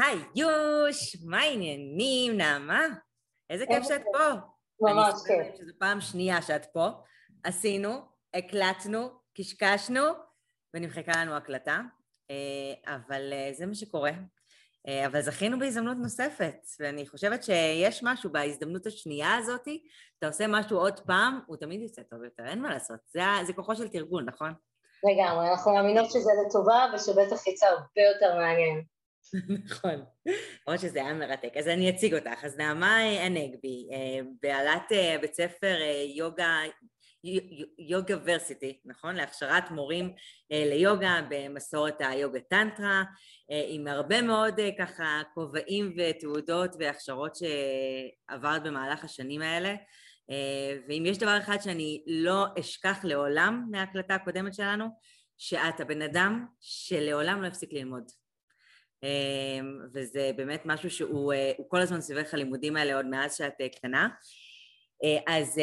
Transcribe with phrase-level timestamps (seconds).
[0.00, 2.86] היי יוש, מה העניינים, נעמה?
[3.50, 4.34] איזה כיף שאת פה.
[4.80, 5.56] ממש כיף.
[5.58, 6.88] שזו פעם שנייה שאת פה.
[7.44, 8.00] עשינו,
[8.34, 10.02] הקלטנו, קשקשנו,
[10.74, 11.80] ונמחקה לנו הקלטה,
[12.30, 14.10] אה, אבל אה, זה מה שקורה.
[14.88, 19.68] אה, אבל זכינו בהזדמנות נוספת, ואני חושבת שיש משהו בהזדמנות השנייה הזאת,
[20.18, 23.00] אתה עושה משהו עוד פעם, הוא תמיד יוצא טוב יותר, אין מה לעשות.
[23.06, 24.52] זה, זה כוחו של תרגול, נכון?
[25.04, 28.84] לגמרי, אנחנו מאמינות שזה לטובה ושבטח יצא הרבה יותר מעניין.
[29.64, 30.04] נכון,
[30.66, 31.52] למרות שזה היה מרתק.
[31.56, 32.44] אז אני אציג אותך.
[32.44, 36.58] אז נעמה הנגבי, אה, בעלת אה, בית ספר אה, יוגה,
[37.78, 39.14] יוגה ורסיטי, נכון?
[39.14, 40.12] להכשרת מורים
[40.50, 43.02] ליוגה במסורת היוגה טנטרה,
[43.68, 49.74] עם הרבה מאוד ככה כובעים ותעודות והכשרות שעברת במהלך השנים האלה.
[50.88, 54.84] ואם יש דבר אחד שאני לא אשכח לעולם מההקלטה הקודמת שלנו,
[55.38, 58.04] שאת הבן אדם שלעולם לא הפסיק ללמוד.
[59.02, 63.68] אמ, וזה באמת משהו שהוא אה, כל הזמן סביבך הלימודים האלה עוד מאז שאת אה,
[63.68, 64.08] קטנה.
[65.04, 65.60] אה, אז,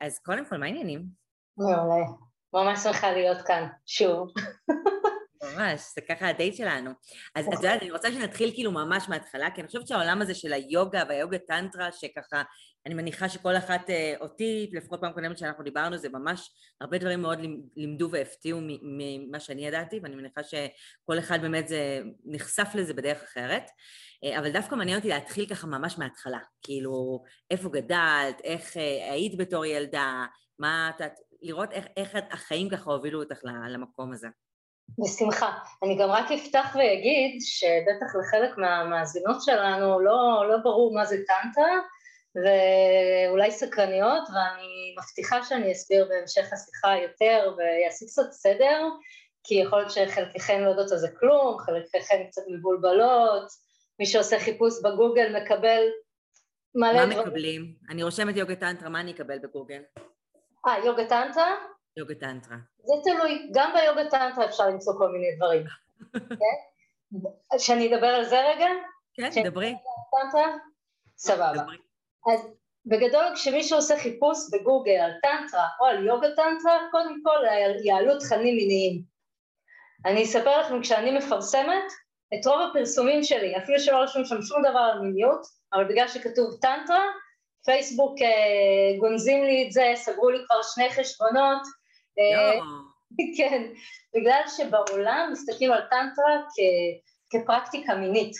[0.00, 1.04] אז קודם כל, מה העניינים?
[1.58, 2.04] מעולה.
[2.54, 4.32] ממש שמחה להיות כאן, שוב.
[5.54, 6.90] ממש, זה ככה הדייט שלנו.
[7.34, 10.52] אז את יודעת, אני רוצה שנתחיל כאילו ממש מההתחלה, כי אני חושבת שהעולם הזה של
[10.52, 12.42] היוגה והיוגה טנטרה, שככה,
[12.86, 17.22] אני מניחה שכל אחת אה, אותי, לפחות פעם קודמת שאנחנו דיברנו, זה ממש הרבה דברים
[17.22, 22.94] מאוד לימ- לימדו והפתיעו ממה שאני ידעתי, ואני מניחה שכל אחד באמת זה, נחשף לזה
[22.94, 23.64] בדרך אחרת.
[24.24, 26.40] אה, אבל דווקא מעניין אותי להתחיל ככה ממש מההתחלה.
[26.62, 30.24] כאילו, איפה גדלת, איך אה, היית בתור ילדה,
[30.58, 31.00] מה את...
[31.42, 33.38] לראות איך, איך החיים ככה הובילו אותך
[33.68, 34.28] למקום הזה.
[34.98, 35.52] בשמחה.
[35.82, 41.78] אני גם רק אפתח ואגיד שבטח לחלק מהמאזינות שלנו לא, לא ברור מה זה טנטרה,
[42.36, 48.88] ואולי סקרניות, ואני מבטיחה שאני אסביר בהמשך השיחה יותר ואעשה קצת סדר,
[49.44, 53.50] כי יכול להיות שחלקכן לא יודעות על זה כלום, חלקכן קצת מבולבלות,
[53.98, 55.82] מי שעושה חיפוש בגוגל מקבל
[56.74, 57.18] מלא מה דברים.
[57.18, 57.74] מקבלים?
[57.90, 59.82] אני רושמת יוגה טנטרה, מה אני אקבל בגוגל?
[60.66, 61.54] אה, יוגה טנטרה?
[61.96, 62.56] יוגה טנטרה.
[62.84, 65.64] זה תלוי, גם ביוגה טנטרה אפשר למצוא כל מיני דברים.
[66.12, 67.58] כן?
[67.58, 68.66] שאני אדבר על זה רגע?
[69.14, 69.42] כן.
[69.44, 69.74] דברי.
[70.10, 70.56] טנטרה?
[71.16, 71.62] סבבה.
[72.32, 72.40] אז
[72.86, 77.38] בגדול כשמישהו עושה חיפוש בגוגל על טנטרה או על יוגה טנטרה, קודם כל
[77.84, 79.02] יעלו תכנים מיניים.
[80.06, 81.92] אני אספר לכם, כשאני מפרסמת,
[82.34, 86.56] את רוב הפרסומים שלי, אפילו שלא רשום שם שום דבר על מיניות, אבל בגלל שכתוב
[86.60, 87.04] טנטרה,
[87.64, 91.62] פייסבוק אה, גונזים לי את זה, סגרו לי כבר שני חשבונות.
[93.36, 93.62] כן,
[94.16, 96.58] בגלל שבעולם מסתכלים על טנטרה כ,
[97.30, 98.36] כפרקטיקה מינית,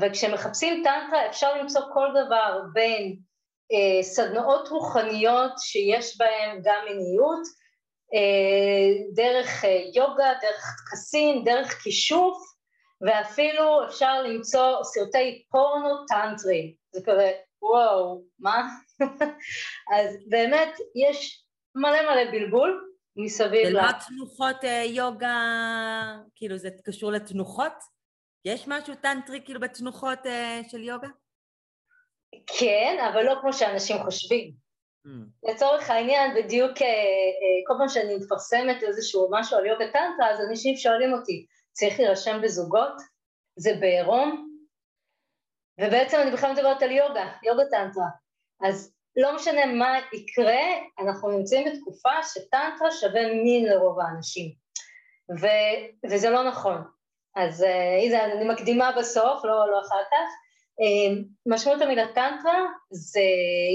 [0.00, 3.16] וכשמחפשים טנטרה אפשר למצוא כל דבר בין
[3.72, 7.46] אה, סדנאות רוחניות שיש בהן גם מיניות,
[8.14, 12.36] אה, דרך אה, יוגה, דרך טקסים, דרך כישוף,
[13.00, 17.32] ואפילו אפשר למצוא סרטי פורנו טנטרי, זה כזה
[17.62, 18.68] וואו, מה?
[19.96, 23.76] אז באמת יש מלא מלא בלבול מסביב זה ל...
[23.76, 25.36] לא תנוחות אה, יוגה,
[26.34, 27.72] כאילו זה קשור לתנוחות?
[28.44, 31.08] יש משהו טנטרי כאילו בתנוחות אה, של יוגה?
[32.58, 34.52] כן, אבל לא כמו שאנשים חושבים.
[35.06, 35.50] Mm.
[35.50, 36.86] לצורך העניין, בדיוק אה,
[37.66, 42.40] כל פעם שאני מפרסמת איזשהו משהו על יוגה טנטרה, אז אנשים שואלים אותי, צריך להירשם
[42.42, 42.92] בזוגות?
[43.56, 44.48] זה בעירום?
[45.80, 48.06] ובעצם אני בכלל מדברת על יוגה, יוגה טנטרה.
[48.68, 50.62] אז לא משנה מה יקרה,
[50.98, 54.52] אנחנו נמצאים בתקופה שטנטרה שווה מין לרוב האנשים.
[55.40, 55.46] ו,
[56.10, 56.82] וזה לא נכון.
[57.36, 57.64] אז
[58.02, 60.28] הנה, אני מקדימה בסוף, לא, לא אחר כך.
[60.80, 63.20] אה, משמעות המילה טנטרה זה,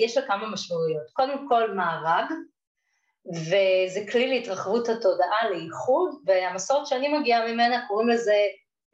[0.04, 1.10] יש לה כמה משמעויות.
[1.14, 2.26] קודם כל מארג,
[3.26, 8.38] וזה כלי להתרחבות התודעה, לאיחוד, והמסורת שאני מגיעה ממנה קוראים לזה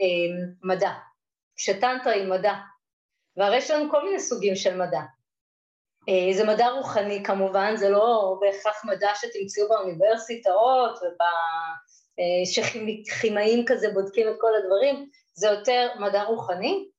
[0.01, 0.92] אה, מדע.
[1.56, 2.54] שטנטרה היא מדע.
[3.38, 5.01] והרי יש לנו כל מיני סוגים של מדע.
[6.10, 11.22] אה, זה מדע רוחני כמובן, זה לא בהכרח מדע שתמצאו באוניברסיטאות וב...
[12.19, 12.44] אה,
[13.68, 16.90] כזה בודקים את כל הדברים, זה יותר מדע רוחני,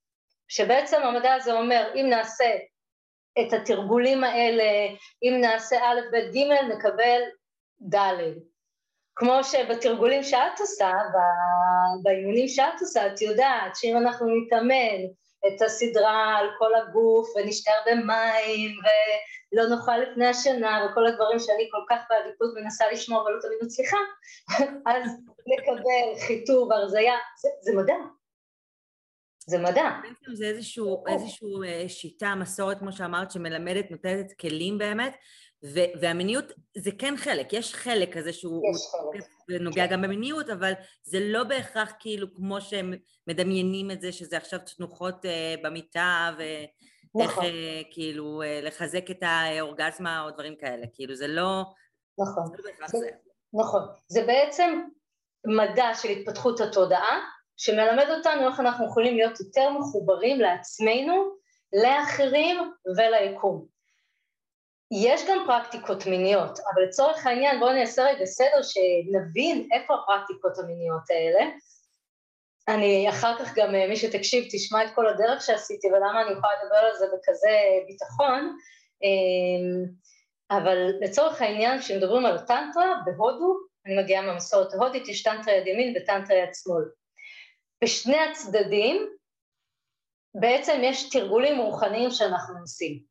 [0.48, 2.56] שבעצם המדע הזה אומר, אם נעשה
[3.40, 4.64] את התרגולים האלה,
[5.22, 7.20] אם נעשה א', ב', ג', נקבל
[7.94, 8.34] ד'.
[9.16, 10.92] כמו שבתרגולים שאת עושה,
[12.02, 15.06] באימונים שאת עושה, את יודעת שאם אנחנו נתאמן
[15.46, 18.70] את הסדרה על כל הגוף ונשתר במים
[19.52, 23.96] ולא נאכל לפני השינה וכל הדברים שאני כל כך באדיקות מנסה לשמור ולא תמיד מצליחה,
[24.90, 25.10] אז
[25.46, 27.94] נקבל חיטוב, הרזייה, זה, זה מדע.
[29.46, 29.90] זה מדע.
[30.02, 35.16] בעצם זה איזשהו, איזשהו אה, שיטה, מסורת, כמו שאמרת, שמלמדת, נותנת כלים באמת,
[35.64, 36.44] ו- והמיניות
[36.76, 38.62] זה כן חלק, יש חלק כזה שהוא
[39.60, 40.72] נוגע גם במיניות, אבל
[41.02, 42.94] זה לא בהכרח כאילו כמו שהם
[43.26, 45.28] מדמיינים את זה, שזה עכשיו תנוחות uh,
[45.62, 47.44] במיטה ואיך נכון.
[47.44, 47.48] uh,
[47.90, 51.64] כאילו uh, לחזק את האורגזמה או דברים כאלה, כאילו זה לא...
[52.18, 52.46] נכון.
[52.46, 53.08] זה לא בהכרח זה.
[53.52, 53.82] נכון.
[54.08, 54.80] זה בעצם
[55.46, 57.20] מדע של התפתחות התודעה,
[57.56, 61.34] שמלמד אותנו איך אנחנו יכולים להיות יותר מחוברים לעצמנו,
[61.82, 63.66] לאחרים וליקום.
[64.90, 71.10] יש גם פרקטיקות מיניות, אבל לצורך העניין בואו נעשה רגע סדר שנבין איפה הפרקטיקות המיניות
[71.10, 71.50] האלה.
[72.68, 76.76] אני אחר כך גם, מי שתקשיב תשמע את כל הדרך שעשיתי ולמה אני יכולה לדבר
[76.76, 77.56] על זה בכזה
[77.86, 78.56] ביטחון,
[79.02, 79.84] אמ,
[80.50, 83.56] אבל לצורך העניין כשמדברים על טנטרה בהודו,
[83.86, 86.84] אני מגיעה מהמסורת ההודית, יש טנטרה יד ימין וטנטרה יד שמאל.
[87.84, 89.08] בשני הצדדים
[90.34, 93.09] בעצם יש תרגולים רוחניים שאנחנו עושים.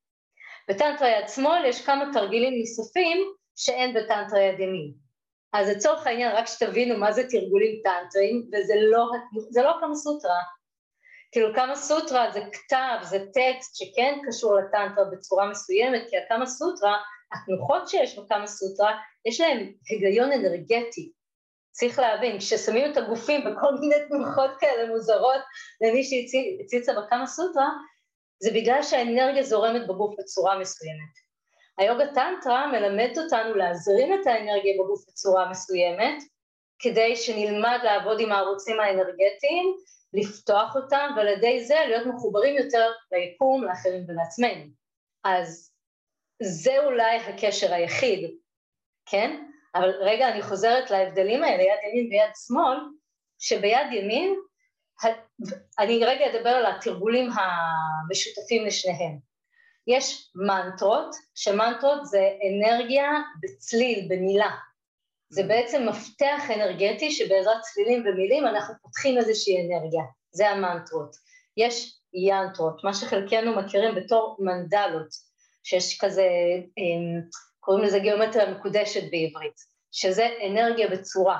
[0.69, 3.17] בטנטרה יד שמאל יש כמה תרגילים נוספים
[3.55, 4.93] שאין בטנטרה יד ימין.
[5.53, 9.05] אז לצורך העניין, רק שתבינו מה זה תרגולים טנטריים, וזה לא,
[9.49, 10.39] זה לא כמה סוטרה.
[11.31, 16.97] כאילו כמה סוטרה זה כתב, זה טקסט שכן קשור לטנטרה בצורה מסוימת, כי הכמה סוטרה,
[17.33, 21.11] התנוחות שיש בכמה סוטרה, יש להם היגיון אנרגטי.
[21.71, 25.41] צריך להבין, כששמים את הגופים בכל מיני תנוחות כאלה מוזרות
[25.81, 27.69] למי שהציצה בכמה סוטרה,
[28.39, 31.13] זה בגלל שהאנרגיה זורמת בגוף בצורה מסוימת.
[31.77, 36.23] היוגה טנטרה מלמדת אותנו להזרים את האנרגיה בגוף בצורה מסוימת,
[36.79, 39.75] כדי שנלמד לעבוד עם הערוצים האנרגטיים,
[40.13, 44.65] לפתוח אותם, ועל ידי זה להיות מחוברים יותר ליקום, לאחרים ולעצמנו.
[45.23, 45.71] אז
[46.41, 48.31] זה אולי הקשר היחיד,
[49.05, 49.45] כן?
[49.75, 52.77] אבל רגע, אני חוזרת להבדלים האלה, יד ימין ויד שמאל,
[53.39, 54.39] שביד ימין
[55.79, 59.29] אני רגע אדבר על התרגולים המשותפים לשניהם.
[59.87, 63.11] יש מנטרות, שמנטרות זה אנרגיה
[63.41, 64.51] בצליל, במילה.
[65.29, 71.15] זה בעצם מפתח אנרגטי שבעזרת צלילים ומילים אנחנו פותחים איזושהי אנרגיה, זה המנטרות.
[71.57, 75.07] יש ינטרות, מה שחלקנו מכירים בתור מנדלות,
[75.63, 76.27] שיש כזה,
[76.77, 77.21] אמ,
[77.59, 79.55] קוראים לזה גיאומטריה מקודשת בעברית,
[79.91, 81.39] שזה אנרגיה בצורה,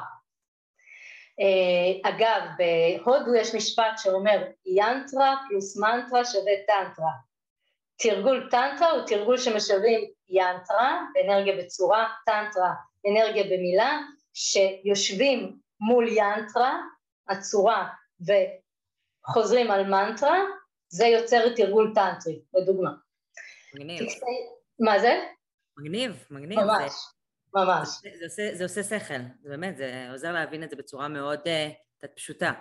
[2.03, 7.12] אגב, בהודו יש משפט שאומר ינטרה פלוס מנטרה שווה טנטרה.
[7.97, 12.71] תרגול טנטרה הוא תרגול שמשלבים ינטרה, אנרגיה בצורה, טנטרה,
[13.12, 14.00] אנרגיה במילה,
[14.33, 16.80] שיושבים מול ינטרה,
[17.30, 17.88] הצורה,
[18.21, 20.39] וחוזרים על מנטרה,
[20.89, 22.91] זה יוצר תרגול טנטרי, לדוגמה.
[23.75, 24.00] מגניב.
[24.80, 25.25] מה זה?
[25.77, 26.59] מגניב, מגניב.
[26.59, 26.94] ממש.
[27.54, 27.88] ממש.
[27.88, 31.40] זה, זה, עושה, זה עושה שכל, זה באמת, זה עוזר להבין את זה בצורה מאוד
[31.40, 32.51] uh, פשוטה.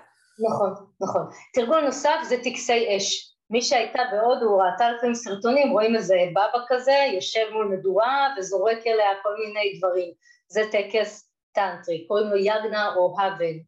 [0.49, 1.23] נכון, נכון.
[1.55, 3.35] תרגול נוסף זה טקסי אש.
[3.51, 9.09] מי שהייתה בהודו ראתה לפעמים סרטונים, רואים איזה בבא כזה, יושב מול מדורה וזורק אליה
[9.23, 10.13] כל מיני דברים.
[10.49, 13.59] זה טקס טנטרי, קוראים לו יגנה או האבן.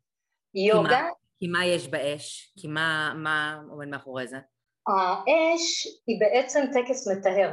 [0.55, 1.09] יוגה...
[1.39, 2.53] כי מה יש באש?
[2.57, 4.37] כי מה, מה עומד מאחורי זה?
[4.89, 7.51] האש היא בעצם טקס מטהר.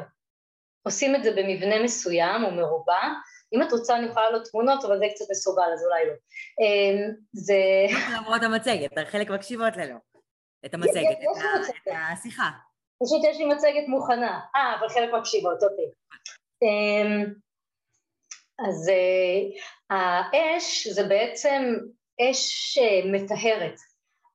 [0.83, 3.01] עושים את זה במבנה מסוים או מרובע,
[3.53, 6.13] אם את רוצה אני יכולה לעלות תמונות, אבל זה קצת מסורבל, אז אולי לא.
[6.61, 7.55] אמ, זה...
[8.15, 9.97] למרות המצגת, חלק מקשיבות לנו.
[10.65, 11.17] את המצגת,
[11.83, 12.49] את השיחה.
[13.03, 14.39] פשוט יש לי מצגת מוכנה.
[14.55, 15.85] אה, אבל חלק מקשיבות, אוקיי.
[16.63, 17.25] אמ,
[18.67, 19.97] אז אה,
[20.33, 21.73] האש זה בעצם
[22.21, 23.75] אש אה, מטהרת.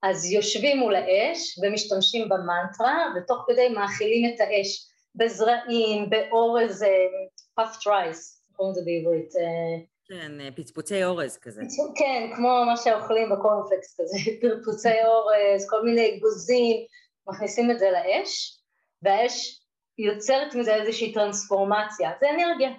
[0.02, 6.84] אז יושבים מול האש ומשתמשים במנטרה, ותוך כדי מאכילים את האש בזרעים, באורז
[7.54, 9.36] פאפט רייס, קוראים לזה בעברית.
[9.36, 11.62] אה, כן, אה, פצפוצי אורז כזה.
[11.96, 16.76] כן, כמו מה שאוכלים בקורנפלקס כזה, פרפוצי אורז, כל מיני אגוזים,
[17.26, 18.58] מכניסים את זה לאש,
[19.02, 19.60] והאש
[19.98, 22.70] יוצרת מזה איזושהי טרנספורמציה, זה אנרגיה.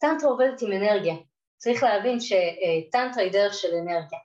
[0.00, 1.14] טנטרה עובדת עם אנרגיה.
[1.56, 4.18] צריך להבין שטנטרה היא דרך של אנרגיה.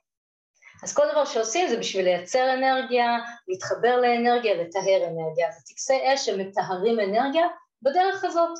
[0.82, 3.18] אז כל דבר שעושים זה בשביל לייצר אנרגיה,
[3.48, 5.50] להתחבר לאנרגיה, לטהר אנרגיה.
[5.50, 7.46] זה טקסי אש שמטהרים אנרגיה
[7.82, 8.58] בדרך הזאת.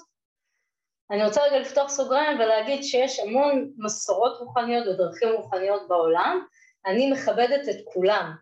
[1.11, 6.47] אני רוצה רגע לפתוח סוגריים ולהגיד שיש המון מסורות רוחניות ודרכים רוחניות בעולם,
[6.87, 8.33] אני מכבדת את כולם.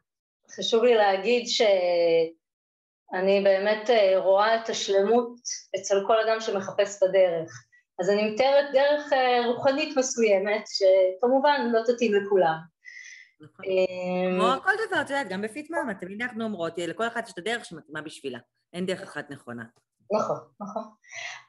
[0.57, 5.35] חשוב לי להגיד שאני באמת אה, רואה את השלמות
[5.77, 7.65] אצל כל אדם שמחפש את הדרך.
[8.01, 12.57] אז אני מתארת דרך אה, רוחנית מסוימת, שכמובן לא תתאים לכולם.
[13.41, 13.65] נכון.
[13.65, 17.39] אמ, כמו כל דבר, את יודעת, גם בפיטמאמה, תמיד אנחנו אומרות, לכל אחת יש את
[17.39, 18.39] הדרך שמתאימה בשבילה.
[18.73, 19.65] אין דרך אחת נכונה.
[20.13, 20.83] נכון, נכון.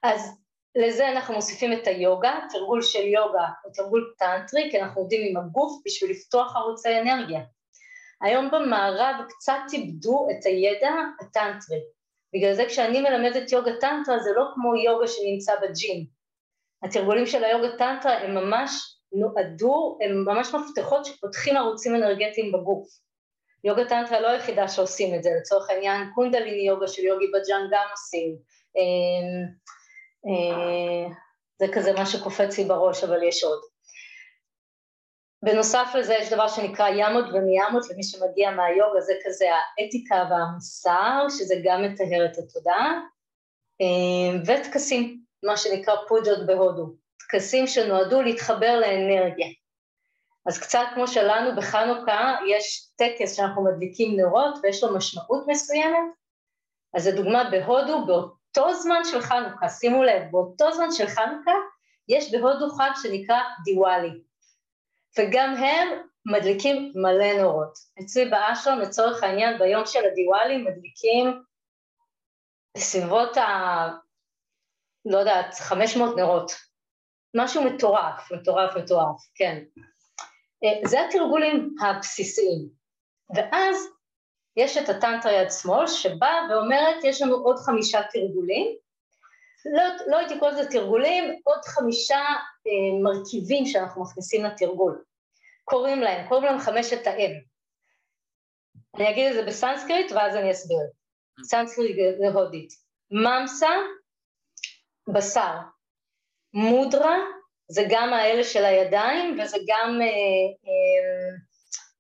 [0.04, 0.43] אז
[0.76, 5.38] לזה אנחנו מוסיפים את היוגה, תרגול של יוגה הוא תרגול טנטרי, כי אנחנו עובדים עם
[5.38, 7.42] הגוף בשביל לפתוח ערוצי אנרגיה.
[8.22, 11.80] היום במערב קצת איבדו את הידע הטנטרי.
[12.34, 16.06] בגלל זה כשאני מלמדת יוגה טנטרה זה לא כמו יוגה שנמצא בג'ים.
[16.84, 22.88] התרגולים של היוגה טנטרה הם ממש נועדו, הם ממש מפתחות שפותחים ערוצים אנרגטיים בגוף.
[23.64, 27.88] יוגה טנטרה לא היחידה שעושים את זה, לצורך העניין קונדליני יוגה של יוגי בג'אן גם
[27.92, 28.36] עושים.
[30.26, 31.14] אה,
[31.60, 33.60] זה כזה מה שקופץ לי בראש, אבל יש עוד.
[35.44, 41.56] בנוסף לזה יש דבר שנקרא ימות ומיאמות, למי שמגיע מהיוגה זה כזה האתיקה והמוסר, שזה
[41.64, 43.00] גם מטהר את התודעה,
[43.82, 49.48] אמ, וטקסים, מה שנקרא פוג'ות בהודו, טקסים שנועדו להתחבר לאנרגיה.
[50.46, 56.14] אז קצת כמו שלנו בחנוכה יש טקס שאנחנו מדליקים נרות ויש לו משמעות מסוימת,
[56.94, 58.06] אז לדוגמה בהודו
[58.58, 61.52] באותו זמן של חנוכה, שימו לב, באותו זמן של חנוכה
[62.08, 64.22] יש בהודו חג שנקרא דיוואלי,
[65.20, 67.74] וגם הם מדליקים מלא נורות.
[68.02, 71.44] אצלי באשרם לצורך העניין ביום של הדיוואלי מדליקים
[72.78, 73.90] בסביבות ה...
[75.06, 76.52] לא יודעת, 500 נרות.
[77.36, 79.64] משהו מטורף, מטורף, מטורף, כן.
[80.64, 82.70] אה, זה התרגולים הבסיסיים.
[83.36, 83.88] ואז
[84.58, 88.78] יש את הטנטרה יד שמאל שבאה ואומרת יש לנו עוד חמישה תרגולים,
[89.66, 95.04] לא, לא הייתי קוראת לזה תרגולים, עוד חמישה אה, מרכיבים שאנחנו מכניסים לתרגול.
[95.64, 97.32] קוראים להם, קוראים להם חמשת ה-M.
[98.96, 100.78] אני אגיד את זה בסנסקריט ואז אני אסביר.
[101.44, 102.74] סנסקריט להודית.
[103.12, 103.70] ממסה,
[105.14, 105.58] בשר.
[106.54, 107.18] מודרה,
[107.68, 110.00] זה גם האלה של הידיים וזה גם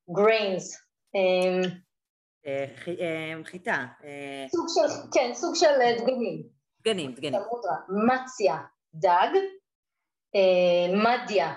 [0.09, 0.75] גריינס.
[0.75, 0.77] uh,
[1.17, 1.83] uh, uh,
[3.43, 3.85] חיטה.
[3.99, 4.05] Uh,
[4.51, 6.43] סוג של, כן, סוג של דגנים.
[6.81, 7.41] דגנים, דגנים.
[8.07, 8.57] מציה,
[8.93, 9.29] דג,
[11.03, 11.53] מדיה,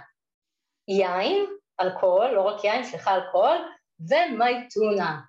[0.89, 1.47] יין,
[1.81, 3.59] אלכוהול, לא רק יין, סליחה, אלכוהול,
[4.01, 5.21] ומייטונה.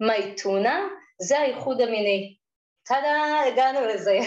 [0.00, 0.88] מייטונה
[1.22, 2.36] זה האיחוד המיני.
[2.82, 4.18] טאדה, הגענו לזה.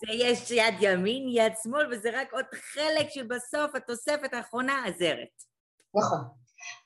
[0.00, 5.42] זה יש יד ימין, יד שמאל, וזה רק עוד חלק שבסוף התוספת האחרונה עזרת.
[5.94, 6.18] נכון.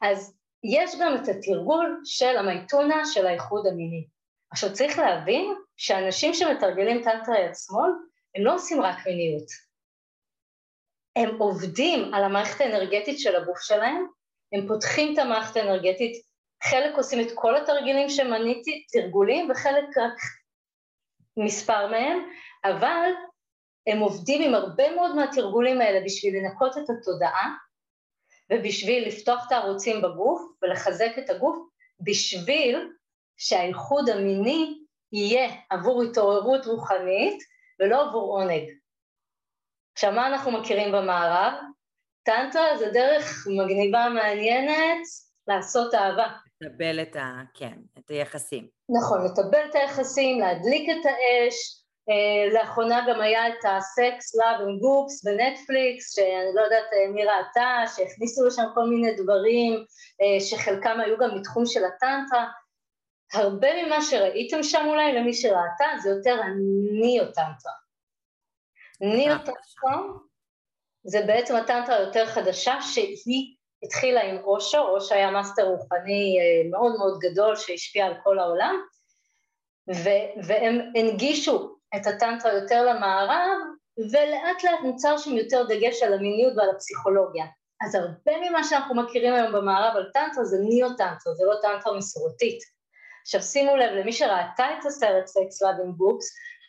[0.02, 4.06] אז יש גם את התרגול של המייטונה של האיחוד המיני.
[4.50, 7.90] עכשיו צריך להבין שאנשים שמתרגלים טנטרה יד שמאל,
[8.34, 9.48] הם לא עושים רק מיניות.
[11.16, 14.06] הם עובדים על המערכת האנרגטית של הגוף שלהם,
[14.52, 16.22] הם פותחים את המערכת האנרגטית,
[16.62, 20.14] חלק עושים את כל התרגילים שמניתי, תרגולים, וחלק רק
[21.36, 22.18] מספר מהם,
[22.64, 23.10] אבל
[23.86, 27.54] הם עובדים עם הרבה מאוד מהתרגולים האלה בשביל לנקות את התודעה
[28.52, 31.56] ובשביל לפתוח את הערוצים בגוף ולחזק את הגוף,
[32.00, 32.92] בשביל
[33.36, 34.78] שהאיחוד המיני
[35.12, 37.42] יהיה עבור התעוררות רוחנית
[37.80, 38.70] ולא עבור עונג.
[39.94, 41.52] עכשיו, מה אנחנו מכירים במערב?
[42.22, 45.06] טנטרה זה דרך מגניבה מעניינת
[45.48, 46.26] לעשות אהבה.
[46.60, 47.42] לטבל את ה...
[47.54, 48.68] כן, את היחסים.
[48.88, 51.81] נכון, לטבל את היחסים, להדליק את האש,
[52.52, 57.24] לאחרונה גם היה את ה Sex, Love and Goop בנטפליקס, שאני לא יודעת אה, מי
[57.24, 59.84] ראתה, שהכניסו לשם כל מיני דברים,
[60.22, 62.48] אה, שחלקם היו גם מתחום של הטנטרה.
[63.32, 67.72] הרבה ממה שראיתם שם אולי, למי שראתה, זה יותר הניאו-טנטרה.
[69.00, 70.02] ניאו-טנטרה
[71.04, 76.96] זה בעצם הטנטרה היותר חדשה, שהיא התחילה עם אושו, אושו היה מאסטר רוחני אה, מאוד
[76.98, 78.74] מאוד גדול שהשפיע על כל העולם,
[79.90, 83.58] ו- והם הנגישו את הטנטרה יותר למערב,
[84.12, 87.44] ולאט לאט נוצר שם יותר דגש על המיניות ועל הפסיכולוגיה.
[87.86, 92.58] אז הרבה ממה שאנחנו מכירים היום במערב על טנטרה זה ניאו-טנטרה, זה לא טנטרה מסורתית.
[93.22, 96.26] עכשיו שימו לב, למי שראתה את הסרט Sex, Love and Goop,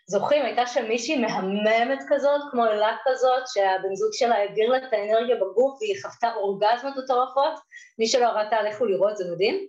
[0.08, 4.94] זוכרים, הייתה שם מישהי מהממת כזאת, כמו אלה כזאת, שהבן זוג שלה העביר לה את
[4.94, 7.60] האנרגיה בגוף והיא חוותה אורגזמות מטורפות,
[8.00, 9.68] מי שלא ראתה לכו לראות, זה מדהים,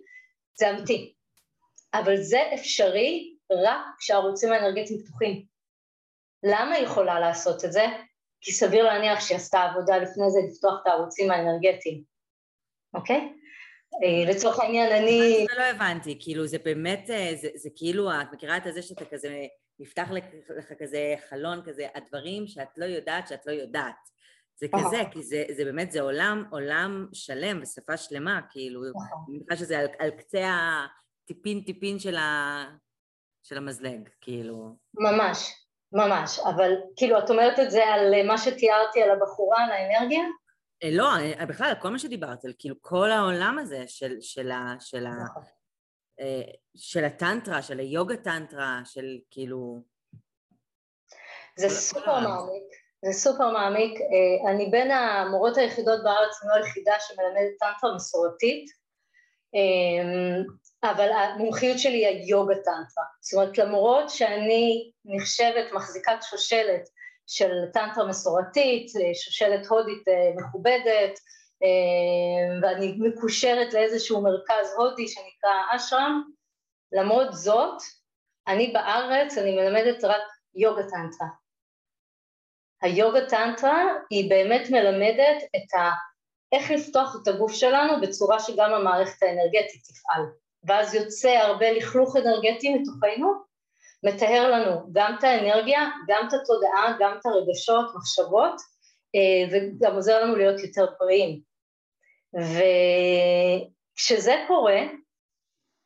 [0.59, 1.13] זה אמיתי.
[1.93, 5.45] אבל זה אפשרי רק כשהערוצים האנרגטיים פתוחים.
[6.43, 7.85] למה היא יכולה לעשות את זה?
[8.41, 12.03] כי סביר להניח שהיא עשתה עבודה לפני זה לפתוח את הערוצים האנרגטיים,
[12.93, 13.33] אוקיי?
[14.03, 15.45] אה, לצורך העניין אני...
[15.49, 19.05] זה לא הבנתי, כאילו זה באמת, אה, זה, זה כאילו, את מכירה את זה שאתה
[19.05, 19.45] כזה
[19.79, 20.07] נפתח
[20.57, 24.15] לך כזה חלון כזה, הדברים שאת לא יודעת שאת לא יודעת.
[24.57, 28.81] זה כזה, כי זה, זה באמת, זה עולם, עולם שלם ושפה שלמה, כאילו.
[28.83, 30.49] אני מניחה שזה על, על קצה
[31.23, 32.63] הטיפין טיפין של, ה,
[33.45, 34.75] של המזלג, כאילו.
[34.93, 40.23] ממש, ממש, אבל כאילו, את אומרת את זה על מה שתיארתי על הבחורה, על האנרגיה?
[40.83, 41.09] אה, לא,
[41.47, 45.43] בכלל, כל מה שדיברת, על כאילו כל העולם הזה של, של, ה, של, נכון.
[46.19, 49.81] אה, של הטנטרה, של היוגה טנטרה, של כאילו...
[51.57, 52.63] זה סופר מעמיק,
[53.05, 53.99] זה סופר מעמיק.
[54.01, 58.69] אה, אני בין המורות היחידות בארץ, אני לא היחידה שמלמדת טנטרה מסורתית,
[59.55, 60.41] אה,
[60.91, 63.03] אבל המומחיות שלי היא היוגה טנטרה.
[63.21, 66.89] זאת אומרת, למרות שאני נחשבת מחזיקת שושלת
[67.27, 70.03] של טנטרה מסורתית, שושלת הודית
[70.35, 71.19] מכובדת,
[72.61, 76.23] ואני מקושרת לאיזשהו מרכז הודי שנקרא אשרם.
[76.91, 77.81] למרות זאת,
[78.47, 80.21] אני בארץ, אני מלמדת רק
[80.55, 81.27] יוגה טנטרה.
[82.81, 85.89] היוגה טנטרה היא באמת מלמדת את ה...
[86.51, 90.44] איך לפתוח את הגוף שלנו בצורה שגם המערכת האנרגטית תפעל.
[90.67, 93.33] ואז יוצא הרבה לכלוך אנרגטי מתוכנו,
[94.03, 98.61] מטהר לנו גם את האנרגיה, גם את התודעה, גם את הרגשות, מחשבות,
[99.15, 101.41] אה, וגם עוזר לנו להיות יותר בריאים.
[103.95, 104.81] וכשזה קורה,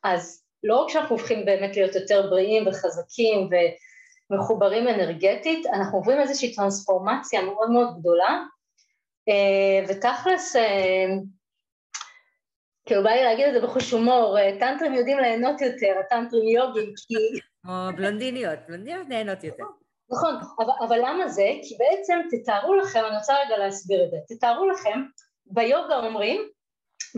[0.02, 3.48] אז לא רק שאנחנו הופכים באמת להיות יותר בריאים וחזקים
[4.30, 8.42] ומחוברים אנרגטית, אנחנו עוברים איזושהי טרנספורמציה מאוד מאוד גדולה,
[9.28, 11.06] אה, ותכלס, אה,
[12.86, 16.92] כאילו בא לי להגיד את זה בחוש הומור, אה, טנטרים יודעים ליהנות יותר, הטנטרים יוגים,
[16.96, 17.40] כי...
[17.68, 19.64] או בלונדיניות, בלונדיניות נהנות יותר.
[20.10, 21.48] נכון, אבל, אבל למה זה?
[21.62, 25.02] כי בעצם תתארו לכם, אני רוצה רגע להסביר את זה, תתארו לכם,
[25.46, 26.48] ביוגה אומרים,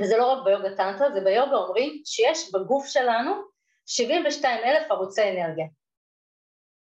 [0.01, 3.33] וזה לא רק ביוגה טנטרה, זה ביוגה אומרים שיש בגוף שלנו
[3.87, 5.67] 72 אלף ערוצי אנרגיה.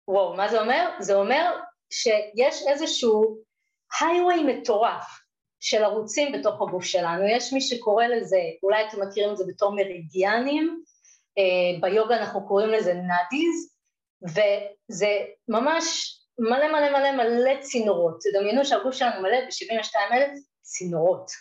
[0.07, 0.89] וואו, מה זה אומר?
[0.99, 3.37] זה אומר שיש איזשהו
[4.01, 5.22] הייווי מטורף
[5.63, 9.75] של ערוצים בתוך הגוף שלנו, יש מי שקורא לזה, אולי אתם מכירים את זה בתור
[9.75, 10.83] מרידיאנים,
[11.37, 13.75] אה, ביוגה אנחנו קוראים לזה נאדיז,
[14.23, 15.07] וזה
[15.47, 21.31] ממש מלא מלא מלא מלא צינורות, תדמיינו שהגוף שלנו מלא ב-72 אלף צינורות.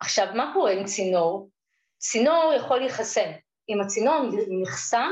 [0.00, 1.50] עכשיו, מה קורה עם צינור?
[1.98, 3.30] צינור יכול להיחסם.
[3.68, 4.20] אם הצינור
[4.62, 5.10] נחסם,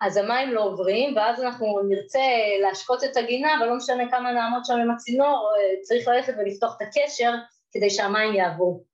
[0.00, 2.20] אז המים לא עוברים, ואז אנחנו נרצה
[2.62, 6.76] להשקות את הגינה, אבל לא משנה כמה נעמוד שם עם הצינור, אה, צריך ללכת ולפתוח
[6.76, 7.32] את הקשר
[7.72, 8.84] כדי שהמים יעברו.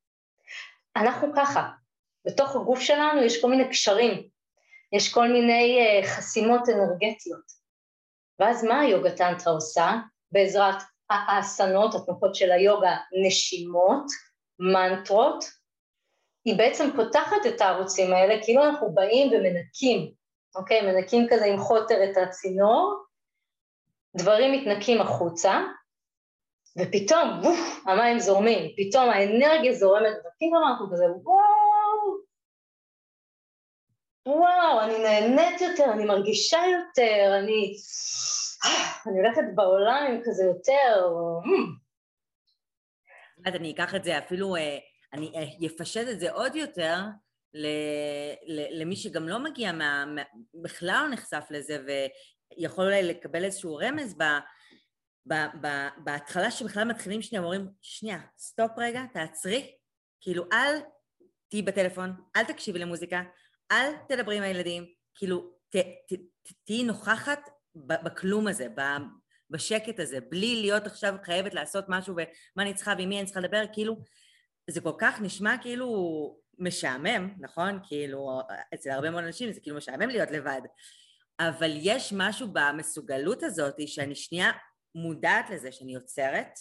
[0.97, 1.69] אנחנו ככה,
[2.26, 4.29] בתוך הגוף שלנו יש כל מיני קשרים,
[4.93, 7.63] יש כל מיני אה, חסימות אנרגטיות.
[8.39, 9.93] ואז מה היוגה טנטרה עושה?
[10.32, 14.04] בעזרת האסנות, התנוחות של היוגה, נשימות,
[14.58, 15.45] מנטרות,
[16.45, 20.13] היא בעצם פותחת את הערוצים האלה, כאילו אנחנו באים ומנקים
[20.54, 20.80] אוקיי?
[20.82, 23.04] מנקים כזה עם חוטר את הצינור,
[24.17, 25.61] דברים מתנקים החוצה,
[26.78, 32.23] ופתאום, ווף, המים זורמים, פתאום האנרגיה זורמת, ופתאום אנחנו כזה, וואו,
[34.26, 37.76] וואו, אני נהנית יותר, אני מרגישה יותר, אני,
[39.06, 41.08] אני הולכת בעולם עם כזה יותר,
[43.47, 44.78] אני אקח את זה אפילו, אה,
[45.13, 46.97] אני אפשט את זה עוד יותר,
[48.78, 50.04] למי שגם לא מגיע, מה,
[50.54, 51.78] בכלל לא נחשף לזה
[52.56, 54.23] ויכול אולי לקבל איזשהו רמז ב,
[56.04, 59.76] בהתחלה שבכלל מתחילים שנייה, אומרים, שנייה, סטופ רגע, תעצרי,
[60.21, 60.78] כאילו אל
[61.49, 63.23] תהיי בטלפון, אל תקשיבי למוזיקה,
[63.71, 65.52] אל תדברי עם הילדים, כאילו
[66.65, 68.67] תהיי נוכחת בכלום הזה,
[69.50, 73.41] בשקט הזה, בלי להיות עכשיו חייבת לעשות משהו ומה אני צריכה ועם מי אני צריכה
[73.41, 73.97] לדבר, כאילו
[74.71, 75.89] זה כל כך נשמע כאילו
[76.58, 77.78] משעמם, נכון?
[77.89, 78.41] כאילו,
[78.75, 80.61] אצל הרבה מאוד אנשים זה כאילו משעמם להיות לבד,
[81.41, 84.50] אבל יש משהו במסוגלות הזאת שאני שנייה
[84.95, 86.59] מודעת לזה שאני יוצרת,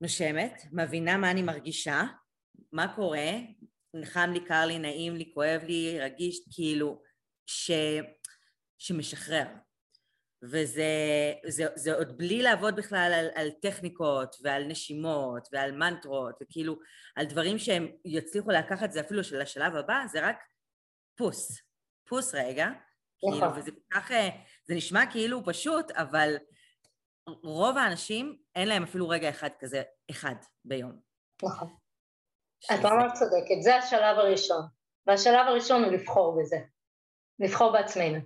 [0.00, 2.02] נושמת, מבינה מה אני מרגישה,
[2.72, 3.30] מה קורה,
[4.04, 7.02] חם לי, קר לי, נעים לי, כואב לי, רגיש, כאילו,
[7.46, 7.70] ש...
[8.78, 9.46] שמשחרר.
[10.42, 10.84] וזה
[11.46, 16.78] זה, זה עוד בלי לעבוד בכלל על, על טכניקות ועל נשימות ועל מנטרות וכאילו
[17.16, 20.36] על דברים שהם יצליחו לקחת זה אפילו של השלב הבא, זה רק
[21.16, 21.62] פוס,
[22.08, 22.68] פוס רגע,
[23.18, 23.58] כאילו, נכון.
[23.58, 24.28] וזה כל כך, אה,
[24.64, 26.36] זה נשמע כאילו פשוט, אבל
[27.28, 30.34] רוב האנשים אין להם אפילו רגע אחד כזה, אחד
[30.64, 30.92] ביום.
[31.44, 31.68] נכון.
[32.74, 34.62] את ממש צודקת, זה השלב הראשון,
[35.06, 36.56] והשלב הראשון הוא לבחור בזה,
[37.38, 38.18] לבחור בעצמנו.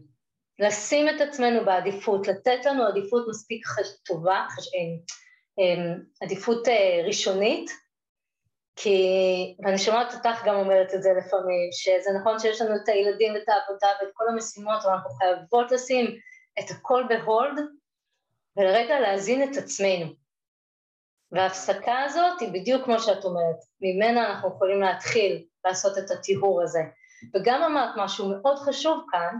[0.58, 3.66] לשים את עצמנו בעדיפות, לתת לנו עדיפות מספיק
[4.04, 4.46] טובה,
[6.22, 7.70] עדיפות אה, ראשונית,
[8.76, 8.96] כי,
[9.64, 13.48] ואני שומעת אותך גם אומרת את זה לפעמים, שזה נכון שיש לנו את הילדים ואת
[13.48, 16.06] העבודה ואת כל המשימות, אבל אנחנו חייבות לשים
[16.58, 17.58] את הכל בהולד,
[18.56, 20.06] ולרגע להזין את עצמנו.
[21.32, 26.80] וההפסקה הזאת היא בדיוק כמו שאת אומרת, ממנה אנחנו יכולים להתחיל לעשות את הטיהור הזה.
[27.34, 29.36] וגם אמרת משהו מאוד חשוב כאן,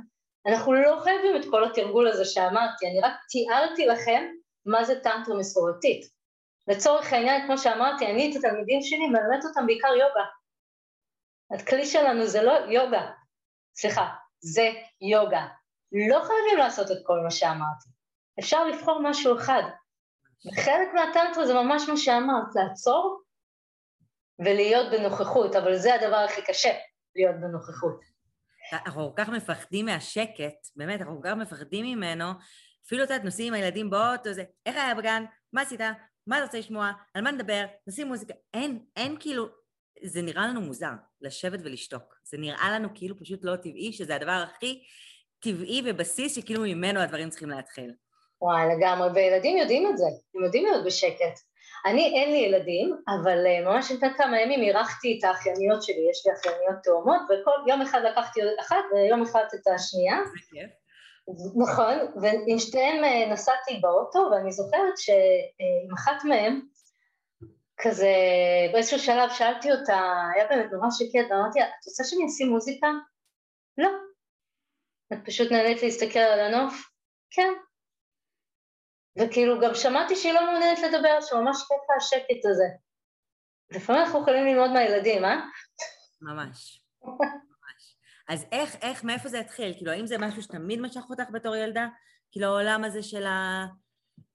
[0.47, 4.27] אנחנו לא חייבים את כל התרגול הזה שאמרתי, אני רק תיארתי לכם
[4.67, 6.07] מה זה טנטרה מסורתית.
[6.69, 10.25] לצורך העניין, כמו שאמרתי, אני את התלמידים שלי מלמדת אותם בעיקר יוגה.
[11.55, 13.11] הכלי שלנו זה לא יוגה,
[13.77, 14.09] סליחה,
[14.41, 14.69] זה
[15.01, 15.47] יוגה.
[16.09, 17.89] לא חייבים לעשות את כל מה שאמרתי,
[18.39, 19.63] אפשר לבחור משהו אחד.
[20.47, 23.23] וחלק מהטנטרה זה ממש מה שאמרת, לעצור
[24.39, 26.73] ולהיות בנוכחות, אבל זה הדבר הכי קשה,
[27.17, 28.01] להיות בנוכחות.
[28.73, 32.25] אנחנו כל כך מפחדים מהשקט, באמת, אנחנו כל כך מפחדים ממנו,
[32.87, 35.81] אפילו את יודעת, נוסעים עם הילדים באוטו, זה, איך היה בגן, מה עשית,
[36.27, 39.49] מה אתה רוצה לשמוע, על מה נדבר, נשים מוזיקה, אין, אין כאילו,
[40.05, 42.15] זה נראה לנו מוזר, לשבת ולשתוק.
[42.25, 44.85] זה נראה לנו כאילו פשוט לא טבעי, שזה הדבר הכי
[45.41, 47.95] טבעי ובסיס שכאילו ממנו הדברים צריכים להתחיל.
[48.43, 51.39] וואי, לגמרי, וילדים יודעים את זה, הם יודעים להיות בשקט.
[51.87, 56.27] אני, אין לי ילדים, אבל uh, ממש לפני כמה ימים אירחתי את האחייניות שלי, יש
[56.27, 60.17] לי אחייניות תאומות, וכל יום אחד לקחתי אחת ויום אחד את השנייה.
[61.57, 66.61] נכון, ועם שתיהן uh, נסעתי באוטו, ואני זוכרת שעם אחת מהן,
[67.81, 68.15] כזה
[68.73, 70.01] באיזשהו שלב שאלתי אותה,
[70.35, 72.89] היה באמת נורא שקט, ואמרתי לה, את רוצה שאני אשים מוזיקה?
[73.79, 73.91] לא.
[75.13, 76.75] את פשוט נהנית להסתכל על הנוף?
[77.31, 77.53] כן.
[79.19, 82.69] וכאילו גם שמעתי שהיא לא מעוניינת לדבר, שממש כיף השקט הזה.
[83.71, 85.41] לפעמים אנחנו יכולים ללמוד מהילדים, אה?
[86.21, 86.83] ממש.
[87.03, 87.97] ממש.
[88.29, 89.75] אז איך, איך, מאיפה זה התחיל?
[89.77, 91.89] כאילו, האם זה משהו שתמיד משך אותך בתור ילדה?
[92.33, 93.67] כאילו, העולם הזה של ה...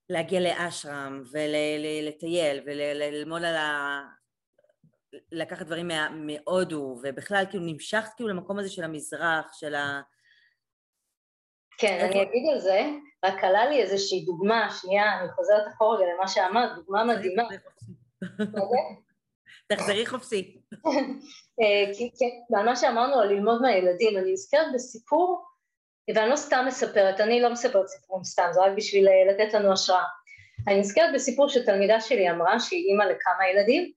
[0.10, 4.02] להגיע לאשרם ולטייל וללמוד על ה...
[5.32, 10.02] לקחת דברים מהודו, ובכלל כאילו נמשכת כאילו למקום הזה של המזרח, של ה...
[11.78, 12.82] כן, אני אגיד על זה,
[13.26, 17.44] רק עלה לי איזושהי דוגמה, שנייה, אני חוזרת אחורה למה שאמרת, דוגמה מדהימה.
[19.68, 20.58] תחזרי חופשי.
[21.62, 25.46] אה, כן, על מה שאמרנו על ללמוד מהילדים, אני נזכרת בסיפור,
[26.16, 29.72] ואני לא סתם מספרת, אני לא מספרת סיפורים סתם, זה רק בשביל אה, לתת לנו
[29.72, 30.04] השראה.
[30.68, 33.92] אני נזכרת בסיפור שתלמידה שלי אמרה, שהיא אימא לכמה ילדים,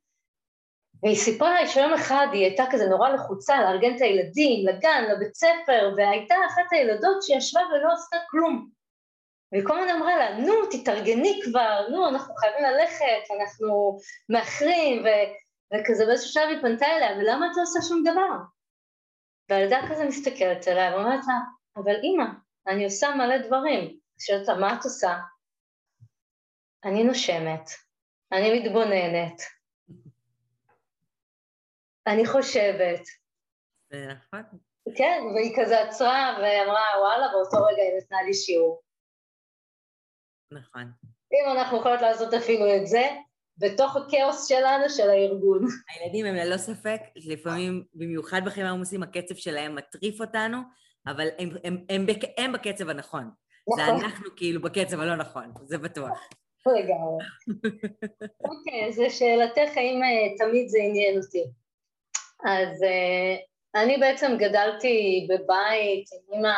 [1.02, 5.34] והיא סיפרה לי שיום אחד היא הייתה כזה נורא לחוצה לארגן את הילדים, לגן, לבית
[5.34, 8.68] ספר, והייתה אחת הילדות שישבה ולא עשתה כלום.
[9.52, 15.08] והיא כל הזמן אמרה לה, נו, תתארגני כבר, נו, אנחנו חייבים ללכת, אנחנו מאחרים, ו...
[15.74, 18.36] וכזה באיזשהו שלב היא פנתה אליה, ולמה את לא עושה שום דבר?
[19.48, 21.34] והילדה כזה מסתכלת עליה ואומרת לה,
[21.76, 22.24] אבל אימא,
[22.66, 23.98] אני עושה מלא דברים.
[24.18, 25.14] שואלת לה, מה את עושה?
[26.84, 27.70] אני נושמת,
[28.32, 29.42] אני מתבוננת,
[32.06, 33.04] אני חושבת.
[33.92, 34.42] זה נכון.
[34.96, 38.82] כן, והיא כזה עצרה ואמרה, וואלה, באותו רגע היא נתנה לי שיעור.
[40.52, 40.82] נכון.
[41.32, 43.08] אם אנחנו יכולות לעשות אפילו את זה,
[43.58, 45.64] בתוך הכאוס שלנו, של הארגון.
[45.90, 50.58] הילדים הם ללא ספק, לפעמים, במיוחד בחיים העמוסים, הקצב שלהם מטריף אותנו,
[51.06, 52.06] אבל הם, הם, הם, הם,
[52.38, 53.30] הם בקצב הנכון.
[53.68, 53.84] נכון.
[53.84, 56.28] זה אנחנו כאילו בקצב הלא נכון, זה בטוח.
[56.66, 57.24] לגמרי.
[58.50, 61.44] אוקיי, אז לשאלתך, האם אה, תמיד זה עניין אותי?
[62.46, 66.54] אז uh, אני בעצם גדלתי בבית עם אמא,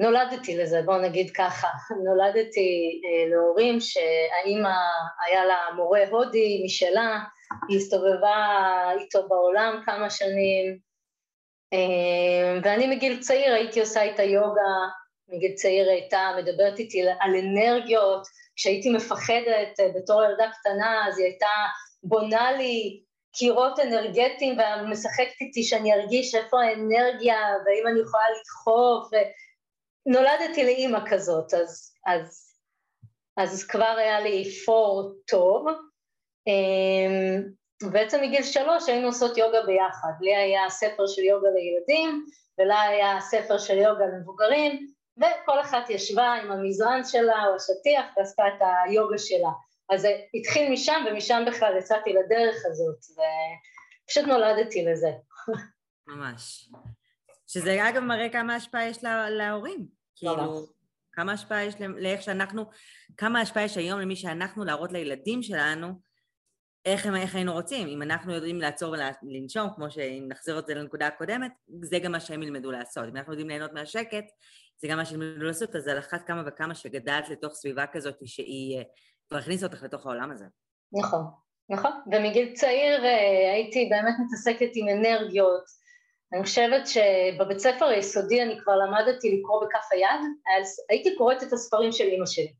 [0.00, 1.68] נולדתי לזה, בואו נגיד ככה,
[2.06, 4.74] נולדתי uh, להורים שהאימא
[5.26, 7.18] היה לה מורה הודי משלה,
[7.68, 8.36] היא הסתובבה
[9.00, 10.78] איתו בעולם כמה שנים,
[11.74, 14.72] uh, ואני מגיל צעיר הייתי עושה איתה יוגה,
[15.28, 18.22] מגיל צעיר הייתה מדברת איתי על אנרגיות,
[18.56, 21.46] כשהייתי מפחדת בתור ילדה קטנה אז היא הייתה
[22.02, 29.10] בונה לי קירות אנרגטיים ומשחקת איתי שאני ארגיש איפה האנרגיה והאם אני יכולה לדחוף
[30.06, 32.54] ונולדתי לאימא כזאת אז, אז,
[33.36, 35.66] אז כבר היה לי פור טוב.
[36.46, 37.42] אמ,
[37.92, 40.12] בעצם מגיל שלוש היינו עושות יוגה ביחד.
[40.20, 42.26] לי היה ספר של יוגה לילדים
[42.58, 48.42] ולה היה ספר של יוגה למבוגרים וכל אחת ישבה עם המזרן שלה או השטיח ועשתה
[48.48, 49.50] את היוגה שלה
[49.90, 52.98] אז זה התחיל משם, ומשם בכלל יצאתי לדרך הזאת,
[54.04, 55.10] ופשוט נולדתי לזה.
[56.06, 56.70] ממש.
[57.46, 59.86] שזה אגב מראה כמה השפעה יש לה, להורים.
[60.16, 60.66] כאילו,
[61.12, 62.64] כמה השפעה יש לאיך שאנחנו,
[63.16, 65.88] כמה השפעה יש היום למי שאנחנו להראות לילדים שלנו
[66.84, 67.88] איך, הם, איך היינו רוצים.
[67.88, 72.20] אם אנחנו יודעים לעצור ולנשום, כמו שאם נחזיר את זה לנקודה הקודמת, זה גם מה
[72.20, 73.04] שהם ילמדו לעשות.
[73.08, 74.24] אם אנחנו יודעים ליהנות מהשקט,
[74.78, 78.16] זה גם מה שהם ילמדו לעשות, אז על אחת כמה וכמה שגדלת לתוך סביבה כזאת
[78.24, 78.84] שהיא
[79.32, 80.44] אה, כבר הכניס אותך לתוך העולם הזה.
[80.92, 81.24] נכון,
[81.68, 81.90] נכון.
[82.12, 85.64] ומגיל צעיר אה, הייתי באמת מתעסקת עם אנרגיות.
[86.32, 90.20] אני חושבת שבבית ספר היסודי אני כבר למדתי לקרוא בכף היד,
[90.90, 92.52] הייתי קוראת את הספרים של אימא שלי.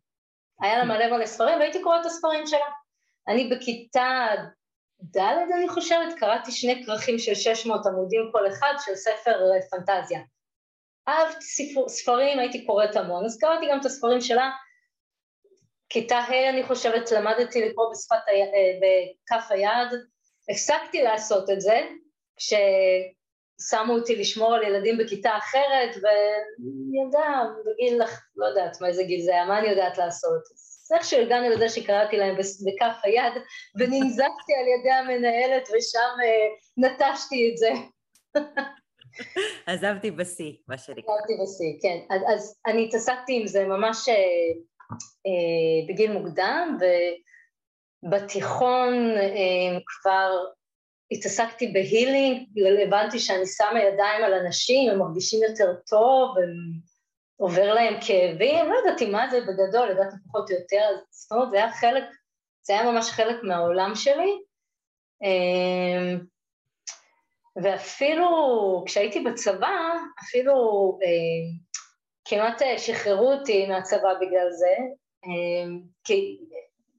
[0.62, 2.66] היה לה מלא מלא ספרים והייתי קוראת את הספרים שלה.
[3.28, 4.28] אני בכיתה
[5.16, 5.18] ד'
[5.56, 10.20] אני חושבת, קראתי שני כרכים של 600 עמודים כל אחד של ספר אה, פנטזיה.
[11.08, 14.50] אהבתי ספרים, הייתי קוראת המון, אז קראתי גם את הספרים שלה,
[15.90, 18.30] כיתה ה' אני חושבת למדתי לקרוא בשפת ה...
[18.30, 20.00] אה, בכף היד,
[20.50, 21.80] הפסקתי לעשות את זה
[22.36, 28.02] כששמו אותי לשמור על ילדים בכיתה אחרת ואני יודעת, בגיל,
[28.36, 30.42] לא יודעת מאיזה גיל זה היה, מה אני יודעת לעשות?
[30.90, 33.32] אז איכשהו הגענו לזה שקראתי להם בכף היד
[33.78, 37.70] וננזקתי על ידי המנהלת ושם uh, נטשתי את זה.
[39.66, 41.14] עזבתי בשיא, מה שנקרא.
[41.14, 42.14] עזבתי בשיא, כן.
[42.14, 44.18] אז, אז אני התעסקתי עם זה ממש אה, אה,
[45.88, 46.78] בגיל מוקדם,
[48.02, 50.44] ובתיכון אה, כבר
[51.10, 52.46] התעסקתי בהילינג,
[52.86, 56.50] הבנתי שאני שמה ידיים על אנשים, הם מרגישים יותר טוב, הם
[57.36, 61.56] עובר להם כאבים, לא ידעתי מה זה בגדול, ידעתי פחות או יותר, זאת אומרת זה
[61.56, 62.04] היה חלק,
[62.62, 64.38] זה היה ממש חלק מהעולם שלי.
[65.22, 66.20] אמ,
[67.62, 68.28] ואפילו
[68.86, 69.78] כשהייתי בצבא,
[70.24, 70.54] אפילו
[71.02, 71.08] אה,
[72.24, 74.74] כמעט שחררו אותי מהצבא בגלל זה,
[75.24, 75.70] אה,
[76.04, 76.38] כי,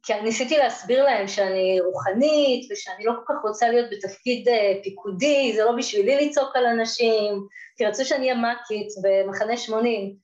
[0.03, 5.53] כי ניסיתי להסביר להם שאני רוחנית ושאני לא כל כך רוצה להיות בתפקיד אה, פיקודי,
[5.55, 10.15] זה לא בשבילי לצעוק על אנשים, כי רצו שאני אהיה מאקית במחנה 80.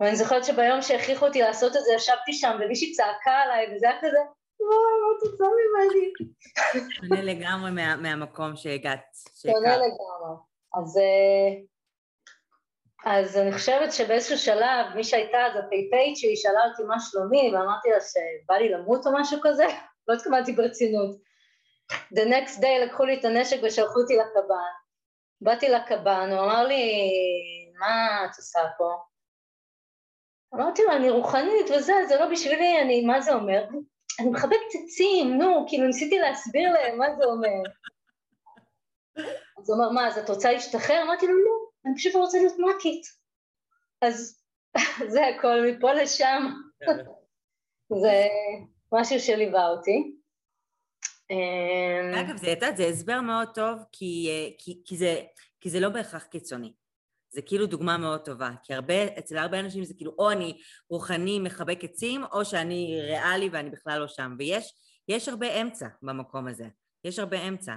[0.00, 3.98] ואני זוכרת שביום שהכריחו אותי לעשות את זה, ישבתי שם ומישהי צעקה עליי, וזה היה
[4.00, 4.18] כזה,
[4.60, 4.74] מה
[5.18, 6.12] את רוצה ממני?
[6.90, 9.00] שונה לגמרי מה, מהמקום שהגעת.
[9.42, 10.36] שונה לגמרי.
[10.74, 11.60] אז, אה,
[13.04, 17.88] אז אני חושבת שבאיזשהו שלב, מי שהייתה אז המ"פית שלי שאלה אותי מה שלומי, ואמרתי
[17.90, 19.66] לה שבא לי למות או משהו כזה,
[20.08, 21.16] לא התכוונתי ברצינות.
[21.92, 24.72] The next day לקחו לי את הנשק ושלחו אותי לקב"ן.
[25.40, 27.10] באתי לקב"ן, הוא אמר לי,
[27.78, 28.90] מה את עושה פה?
[30.54, 33.64] אמרתי לו, אני רוחנית וזה, זה לא בשבילי, אני, מה זה אומר?
[34.20, 37.70] אני מחבקת עצים, נו, כאילו ניסיתי להסביר להם מה זה אומר.
[39.58, 41.02] אז הוא אמר, מה, אז את רוצה להשתחרר?
[41.02, 43.06] אמרתי לו, לא, אני פשוט רוצה להיות מאקית.
[44.02, 44.42] אז
[45.12, 46.42] זה הכל מפה לשם.
[48.02, 48.26] זה
[48.92, 50.16] משהו שליווה אותי.
[51.30, 55.22] אמ, אגב, זה, זה הסבר מאוד טוב, כי, כי, כי, זה,
[55.60, 56.72] כי זה לא בהכרח קיצוני.
[57.30, 61.38] זה כאילו דוגמה מאוד טובה, כי הרבה, אצל הרבה אנשים זה כאילו או אני רוחני
[61.38, 64.74] מחבק עצים, או שאני ריאלי ואני בכלל לא שם, ויש
[65.08, 66.68] יש הרבה אמצע במקום הזה,
[67.04, 67.74] יש הרבה אמצע,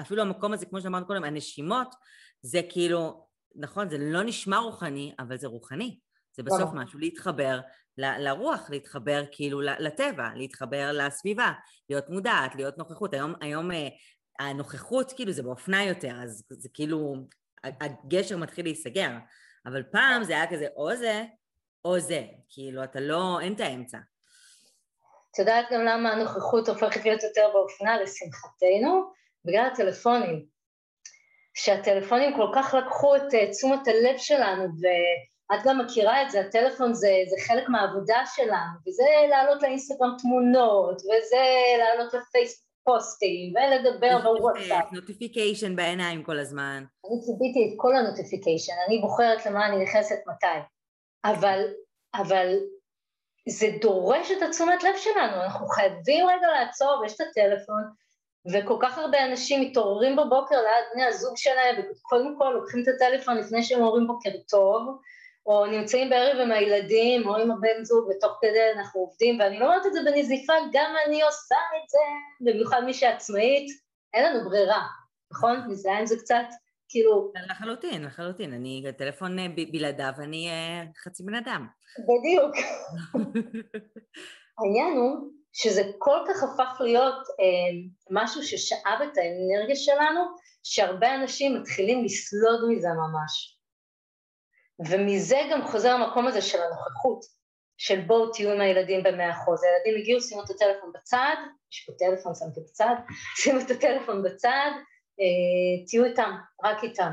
[0.00, 1.94] אפילו המקום הזה, כמו שאמרנו קודם, הנשימות,
[2.42, 3.25] זה כאילו,
[3.58, 5.98] נכון, זה לא נשמע רוחני, אבל זה רוחני,
[6.32, 7.60] זה בסוף משהו, להתחבר
[7.98, 11.52] ל, לרוח, להתחבר כאילו לטבע, להתחבר לסביבה,
[11.90, 13.88] להיות מודעת, להיות נוכחות, היום, היום אה,
[14.40, 17.16] הנוכחות כאילו זה באופנה יותר, אז זה כאילו
[17.64, 19.10] הגשר מתחיל להיסגר,
[19.66, 21.24] אבל פעם זה היה כזה או זה
[21.84, 23.98] או זה, כאילו אתה לא, אין את האמצע.
[25.30, 29.12] את יודעת גם למה הנוכחות הופכת להיות יותר באופנה לשמחתנו?
[29.44, 30.55] בגלל הטלפונים.
[31.56, 36.94] שהטלפונים כל כך לקחו את אה, תשומת הלב שלנו, ואת גם מכירה את זה, הטלפון
[36.94, 41.44] זה, זה חלק מהעבודה שלנו, וזה לעלות לאינסטגרם תמונות, וזה
[41.78, 44.92] לעלות לפייסבוק פוסטים ולדבר בוואטסאפ.
[44.92, 46.84] notification בעיניים כל הזמן.
[47.10, 50.60] אני כיביתי את כל ה notification, אני בוחרת למה אני נכנסת מתי.
[51.24, 51.64] אבל,
[52.14, 52.54] אבל
[53.48, 57.82] זה דורש את התשומת לב שלנו, אנחנו חייבים רגע לעצור, ויש את הטלפון,
[58.52, 63.36] וכל כך הרבה אנשים מתעוררים בבוקר ליד בני הזוג שלהם, וקודם כל לוקחים את הטלפון
[63.36, 64.98] לפני שהם אומרים בוקר טוב,
[65.46, 69.64] או נמצאים בערב עם הילדים, או עם הבן זוג, ותוך כדי אנחנו עובדים, ואני לא
[69.64, 71.98] אומרת את זה בנזיפה, גם אני עושה את זה,
[72.40, 73.66] במיוחד מי שעצמאית,
[74.14, 74.82] אין לנו ברירה,
[75.32, 75.60] נכון?
[75.68, 76.44] מזדהה עם זה קצת,
[76.88, 77.32] כאילו...
[77.50, 78.54] לחלוטין, לחלוטין.
[78.54, 81.66] אני, הטלפון אה, בלעדיו, אני אה, חצי בן אדם.
[81.98, 82.56] בדיוק.
[84.58, 90.20] העניין הוא שזה כל כך הפך להיות אה, משהו ששאב את האנרגיה שלנו,
[90.62, 93.58] שהרבה אנשים מתחילים לסלוד מזה ממש.
[94.90, 97.24] ומזה גם חוזר המקום הזה של הנוכחות,
[97.76, 99.60] של בואו תהיו עם הילדים במאה אחוז.
[99.64, 101.36] הילדים הגיעו, שימו את הטלפון בצד,
[101.72, 102.94] יש פה טלפון, שמתי בצד,
[103.42, 104.70] שימו את הטלפון בצד,
[105.20, 106.30] אה, תהיו איתם,
[106.64, 107.10] רק איתם.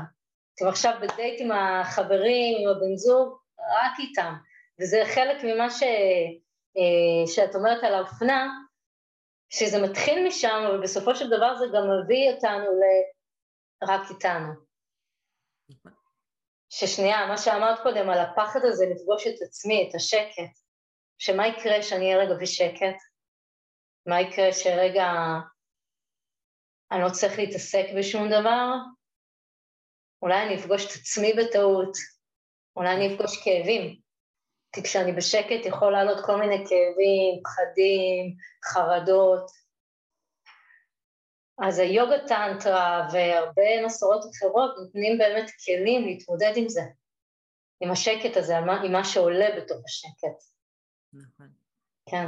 [0.54, 4.34] אתם עכשיו בדייט עם החברים, עם הבן זוג, רק איתם.
[4.80, 5.82] וזה חלק ממה ש,
[7.26, 8.48] שאת אומרת על האופנה,
[9.50, 12.82] שזה מתחיל משם, אבל בסופו של דבר זה גם מביא אותנו ל...
[13.82, 14.52] רק איתנו.
[16.70, 20.58] ששנייה, מה שאמרת קודם על הפחד הזה לפגוש את עצמי, את השקט,
[21.18, 22.96] שמה יקרה שאני אהיה רגע בשקט?
[24.06, 25.06] מה יקרה שרגע
[26.92, 28.74] אני לא צריך להתעסק בשום דבר?
[30.22, 31.96] אולי אני אפגוש את עצמי בטעות,
[32.76, 34.00] אולי אני אפגוש כאבים,
[34.74, 39.50] כי כשאני בשקט יכול לעלות כל מיני כאבים, פחדים, חרדות,
[41.58, 46.82] אז היוגה טנטרה והרבה מסורות אחרות נותנים באמת כלים להתמודד עם זה,
[47.80, 50.42] עם השקט הזה, עם מה שעולה בתוך השקט.
[51.12, 51.48] נכון.
[52.10, 52.26] כן.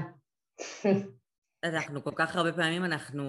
[1.65, 3.25] אנחנו כל כך הרבה פעמים אנחנו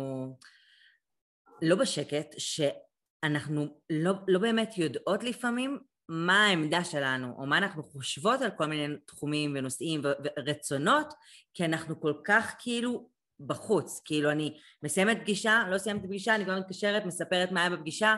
[1.62, 8.42] לא בשקט, שאנחנו לא, לא באמת יודעות לפעמים מה העמדה שלנו, או מה אנחנו חושבות
[8.42, 11.14] על כל מיני תחומים ונושאים ורצונות,
[11.54, 16.60] כי אנחנו כל כך כאילו בחוץ, כאילו אני מסיימת פגישה, לא סיימתי פגישה, אני כבר
[16.60, 18.16] מתקשרת, מספרת מה היה בפגישה,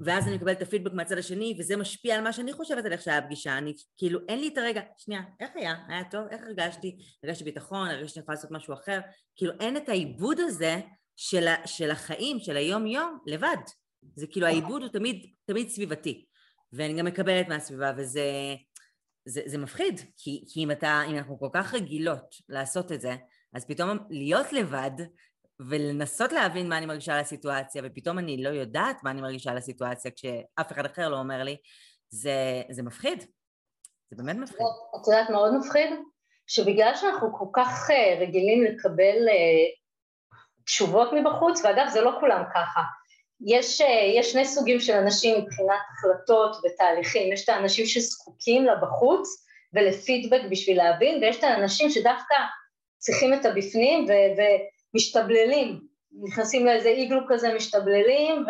[0.00, 3.02] ואז אני מקבלת את הפידבק מהצד השני, וזה משפיע על מה שאני חושבת על איך
[3.02, 3.58] שהיה הפגישה.
[3.58, 5.74] אני, כאילו, אין לי את הרגע, שנייה, איך היה?
[5.88, 6.26] היה טוב?
[6.30, 6.96] איך הרגשתי?
[7.24, 9.00] הרגשתי ביטחון, הרגשתי שאני יכולה לעשות משהו אחר.
[9.36, 10.80] כאילו, אין את העיבוד הזה
[11.16, 13.56] של, של החיים, של היום-יום, לבד.
[14.16, 16.24] זה כאילו, העיבוד הוא תמיד, תמיד סביבתי.
[16.72, 18.22] ואני גם מקבלת מהסביבה, וזה
[19.28, 23.16] זה, זה מפחיד, כי, כי אם, אתה, אם אנחנו כל כך רגילות לעשות את זה,
[23.54, 24.90] אז פתאום להיות לבד
[25.68, 29.56] ולנסות להבין מה אני מרגישה על הסיטואציה, ופתאום אני לא יודעת מה אני מרגישה על
[29.56, 31.56] הסיטואציה כשאף אחד אחר לא אומר לי,
[32.08, 33.24] זה, זה מפחיד.
[34.10, 34.66] זה באמת מפחיד.
[34.96, 35.90] את יודעת מאוד מפחיד?
[36.46, 39.64] שבגלל שאנחנו כל כך אה, רגילים לקבל אה,
[40.64, 42.80] תשובות מבחוץ, ואגב זה לא כולם ככה,
[43.40, 48.76] יש, אה, יש שני סוגים של אנשים מבחינת החלטות ותהליכים, יש את האנשים שזקוקים לה
[48.76, 49.44] בחוץ
[49.74, 52.34] ולפידבק בשביל להבין, ויש את האנשים שדווקא
[52.98, 54.42] צריכים את הבפנים ו-
[54.94, 55.80] ומשתבללים,
[56.22, 58.44] נכנסים לאיזה איגלו כזה, משתבללים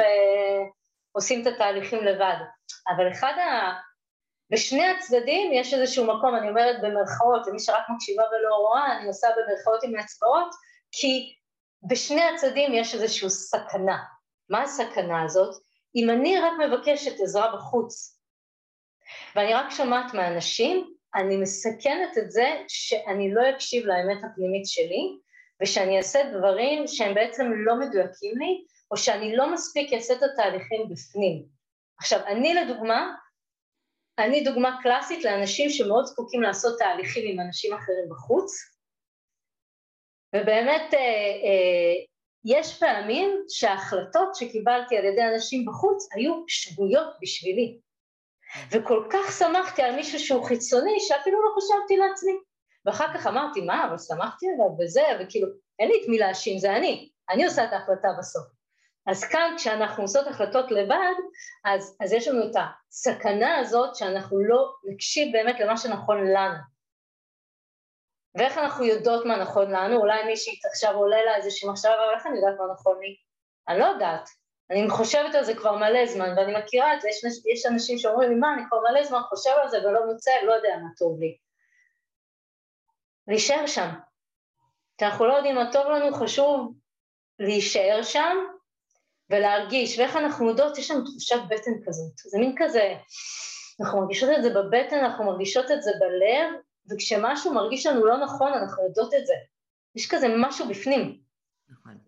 [1.15, 2.37] ועושים את התהליכים לבד.
[2.97, 3.73] אבל אחד ה...
[4.51, 9.29] בשני הצדדים יש איזשהו מקום, אני אומרת במרכאות, למי שרק מקשיבה ולא רואה, אני עושה
[9.37, 10.55] במרכאות עם האצבעות,
[10.93, 11.35] כי
[11.89, 13.99] בשני הצדדים יש איזושהי סכנה.
[14.49, 15.63] מה הסכנה הזאת?
[15.97, 18.21] אם אני רק מבקשת עזרה בחוץ
[19.37, 25.19] ואני רק שומעת מהאנשים, אני מסכנת את זה שאני לא אקשיב לאמת הפנימית שלי
[25.63, 30.89] ושאני אעשה דברים שהם בעצם לא מדויקים לי או שאני לא מספיק אעשה את התהליכים
[30.91, 31.45] בפנים.
[31.99, 33.15] עכשיו, אני לדוגמה,
[34.19, 38.53] אני דוגמה קלאסית לאנשים שמאוד זקוקים לעשות תהליכים עם אנשים אחרים בחוץ
[40.37, 41.95] ובאמת אה, אה,
[42.45, 47.79] יש פעמים שההחלטות שקיבלתי על ידי אנשים בחוץ היו שגויות בשבילי.
[48.71, 52.33] וכל כך שמחתי על מישהו שהוא חיצוני, שאפילו לא חשבתי לעצמי.
[52.87, 56.77] ואחר כך אמרתי, מה, אבל שמחתי עליו וזה, וכאילו, אין לי את מי להאשים, זה
[56.77, 58.45] אני, אני עושה את ההחלטה בסוף.
[59.07, 61.15] אז כאן, כשאנחנו עושות החלטות לבד,
[61.65, 66.74] אז, אז יש לנו את הסכנה הזאת שאנחנו לא נקשיב באמת למה שנכון לנו.
[68.35, 69.97] ואיך אנחנו יודעות מה נכון לנו?
[69.97, 73.17] אולי מישהי עכשיו עולה לה איזושהי מחשבה, אבל איך אני יודעת מה נכון לי?
[73.69, 74.29] אני לא יודעת.
[74.71, 78.31] אני חושבת על זה כבר מלא זמן, ואני מכירה את זה, יש, יש אנשים שאומרים
[78.31, 81.21] לי, מה, אני כבר מלא זמן חושב על זה ולא מוצא, לא יודע מה טוב
[81.21, 81.37] לי.
[83.29, 83.89] להישאר שם.
[84.99, 86.75] כי אנחנו לא יודעים מה טוב לנו, חשוב
[87.39, 88.37] להישאר שם
[89.31, 92.95] ולהרגיש, ואיך אנחנו יודעות, יש לנו תחושת בטן כזאת, זה מין כזה,
[93.81, 98.53] אנחנו מרגישות את זה בבטן, אנחנו מרגישות את זה בלב, וכשמשהו מרגיש לנו לא נכון,
[98.53, 99.35] אנחנו יודעות את זה.
[99.95, 101.21] יש כזה משהו בפנים.
[101.69, 101.99] נכון.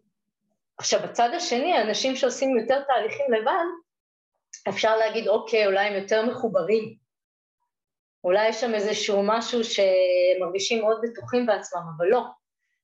[0.79, 3.65] עכשיו, בצד השני, אנשים שעושים יותר תהליכים לבד,
[4.69, 6.97] אפשר להגיד, אוקיי, אולי הם יותר מחוברים.
[8.25, 12.25] אולי יש שם איזשהו משהו שמרגישים מאוד בטוחים בעצמם, אבל לא.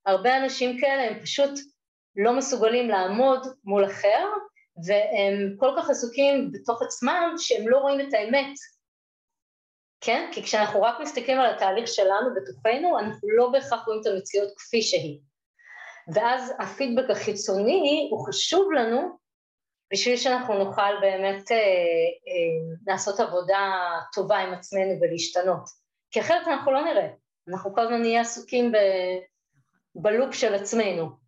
[0.07, 1.51] הרבה אנשים כאלה הם פשוט
[2.17, 4.27] לא מסוגלים לעמוד מול אחר,
[4.87, 8.53] והם כל כך עסוקים בתוך עצמם שהם לא רואים את האמת
[10.03, 10.31] כן?
[10.33, 14.83] כי כשאנחנו רק מסתכלים על התהליך שלנו בתוכנו, אנחנו לא בהכרח רואים את המציאות כפי
[14.83, 15.21] שהיא.
[16.15, 19.19] ואז הפידבק החיצוני הוא חשוב לנו
[19.93, 23.73] בשביל שאנחנו נוכל באמת אה, אה, לעשות עבודה
[24.13, 25.65] טובה עם עצמנו ולהשתנות.
[26.11, 27.09] כי אחרת אנחנו לא נראה,
[27.49, 28.77] אנחנו כל הזמן נהיה עסוקים ב,
[29.95, 31.23] בלופ של עצמנו.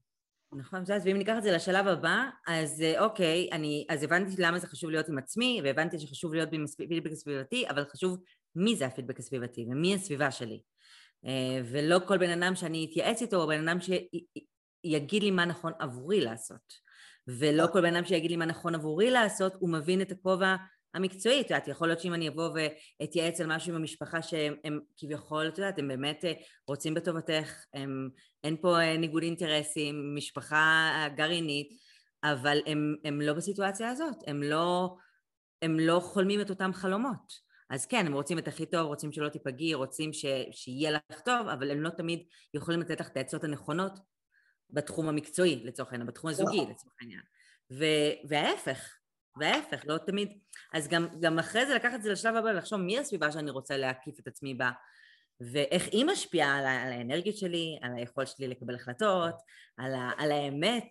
[0.57, 4.59] נכון, אז ואם ניקח את זה לשלב הבא, אז אה, אוקיי, אני, אז הבנתי למה
[4.59, 8.19] זה חשוב להיות עם עצמי, והבנתי שחשוב להיות בפידבק סביבתי, אבל חשוב
[8.57, 10.61] מי זה הפידבק הסביבתי ומי הסביבה שלי.
[11.27, 15.73] אה, ולא כל בן אדם שאני אתייעץ איתו הוא בן אדם שיגיד לי מה נכון
[15.79, 16.85] עבורי לעשות.
[17.29, 20.57] ולא כל בן אדם שיגיד לי מה נכון עבורי לעשות, הוא מבין את הכובע
[20.95, 24.81] המקצועי, את יודעת, יכול להיות שאם אני אבוא ואתייעץ על משהו עם המשפחה שהם הם,
[24.97, 26.33] כביכול, את יודעת, הם באמת אה,
[26.69, 28.09] רוצים בטובתך, הם,
[28.45, 31.69] אין פה אה, ניגוד אינטרסים, משפחה גרעינית,
[32.25, 34.97] אבל הם, הם לא בסיטואציה הזאת, הם לא,
[35.63, 37.54] הם לא חולמים את אותם חלומות.
[37.71, 40.25] אז כן, הם רוצים את הכי טוב, רוצים שלא תיפגעי, רוצים ש...
[40.51, 42.23] שיהיה לך טוב, אבל הם לא תמיד
[42.55, 43.93] יכולים לתת לך את העצות הנכונות
[44.71, 46.71] בתחום המקצועי, לצורך העניין, בתחום הזוגי, נכון.
[46.71, 47.21] לצורך העניין.
[47.73, 47.85] ו...
[48.29, 48.97] וההפך,
[49.37, 50.39] וההפך, לא תמיד...
[50.73, 53.77] אז גם, גם אחרי זה לקחת את זה לשלב הבא ולחשוב מי הסביבה שאני רוצה
[53.77, 54.71] להקיף את עצמי בה,
[55.41, 59.35] ואיך היא משפיעה על, על האנרגיות שלי, על היכולת שלי לקבל החלטות,
[59.77, 60.11] על, ה...
[60.19, 60.89] על האמת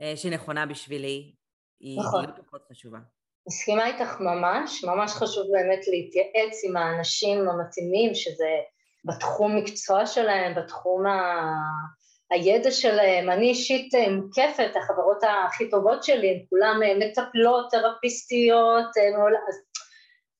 [0.00, 1.34] אה, שנכונה בשבילי,
[1.80, 2.26] היא נכון.
[2.46, 2.98] פחות חשובה.
[3.48, 8.50] מסכימה איתך ממש, ממש חשוב באמת להתייעץ עם האנשים המתאימים, שזה
[9.04, 11.42] בתחום מקצוע שלהם, בתחום ה...
[12.30, 13.30] הידע שלהם.
[13.30, 15.18] אני אישית אה, מוקפת, החברות
[15.48, 19.02] הכי טובות שלי, הן כולן אה, מטפלות, תרפיסטיות, אה,
[19.48, 19.56] אז,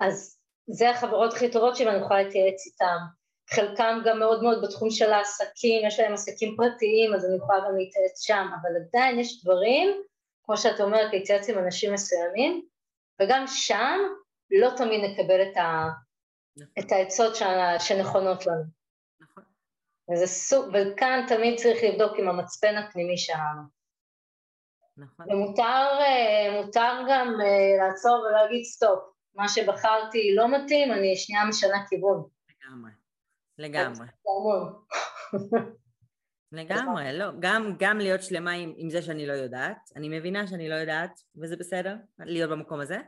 [0.01, 2.97] אז זה החברות הכי טובות שלי ואני יכולה להתייעץ איתן.
[3.51, 7.77] חלקם גם מאוד מאוד בתחום של העסקים, יש להם עסקים פרטיים, אז אני יכולה גם
[7.77, 10.03] להתייעץ שם, אבל עדיין יש דברים,
[10.43, 12.63] כמו שאת אומרת, להתייעץ עם אנשים מסוימים,
[13.23, 13.99] וגם שם
[14.51, 15.89] לא תמיד נקבל את, ה,
[16.57, 16.73] נכון.
[16.79, 17.37] את העצות
[17.79, 18.65] שנכונות לנו.
[19.21, 19.45] נכון.
[20.13, 23.63] וזה סוג, וכאן תמיד צריך לבדוק עם המצפן הפנימי שלנו.
[24.97, 25.33] נכון.
[25.33, 26.63] ומותר אה,
[27.09, 28.99] גם אה, לעצור ולהגיד סטופ,
[29.35, 32.29] מה שבחרתי לא מתאים, אני שנייה משנה כיוון.
[32.65, 32.91] לגמרי,
[33.59, 34.07] לגמרי.
[36.57, 40.69] לגמרי, לא, גם, גם להיות שלמה עם, עם זה שאני לא יודעת, אני מבינה שאני
[40.69, 42.99] לא יודעת, וזה בסדר, להיות במקום הזה,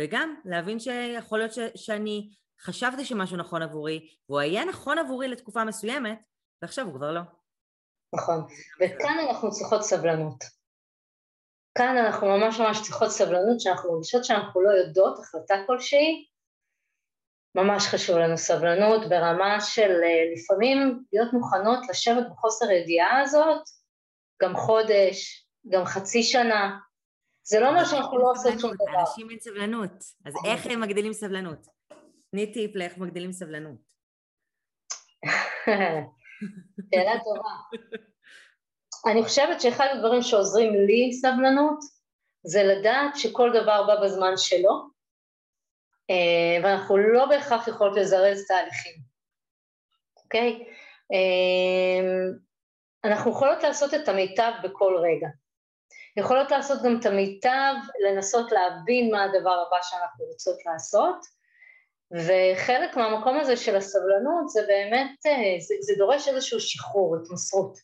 [0.00, 2.30] וגם להבין שיכול להיות ש, שאני
[2.60, 6.18] חשבתי שמשהו נכון עבורי, והוא היה נכון עבורי לתקופה מסוימת,
[6.62, 7.20] ועכשיו הוא כבר לא.
[8.14, 8.44] נכון,
[8.80, 10.44] וכאן אנחנו צריכות סבלנות.
[11.74, 16.27] כאן אנחנו ממש ממש צריכות סבלנות, שאנחנו מרגישות שאנחנו לא יודעות החלטה כלשהי,
[17.54, 23.62] ממש חשוב לנו סבלנות ברמה של אה, לפעמים להיות מוכנות לשבת בחוסר הידיעה הזאת,
[24.42, 26.78] גם חודש, גם חצי שנה.
[27.42, 29.00] זה לא אומר שאנחנו לא עושים שום דבר.
[29.00, 29.90] אנשים אין סבלנות,
[30.26, 31.66] אז איך הם מגדילים סבלנות?
[32.30, 33.80] תני טיפ לאיך מגדילים סבלנות.
[36.94, 37.78] שאלה טובה.
[39.06, 41.78] אני חושבת שאחד הדברים שעוזרים לי סבלנות
[42.46, 44.90] זה לדעת שכל דבר בא בזמן שלו,
[46.62, 48.94] ואנחנו לא בהכרח יכולות לזרז תהליכים,
[50.24, 50.64] אוקיי?
[51.12, 52.30] אה,
[53.04, 55.28] אנחנו יכולות לעשות את המיטב בכל רגע.
[56.16, 57.74] יכולות לעשות גם את המיטב,
[58.08, 61.26] לנסות להבין מה הדבר הבא שאנחנו רוצות לעשות,
[62.12, 67.78] וחלק מהמקום הזה של הסבלנות זה באמת, אה, זה, זה דורש איזשהו שחרור, התמסרות.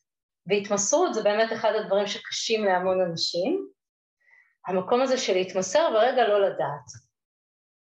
[0.47, 3.69] והתמסרות זה באמת אחד הדברים שקשים להמון אנשים.
[4.67, 7.04] המקום הזה של להתמסר ורגע לא לדעת.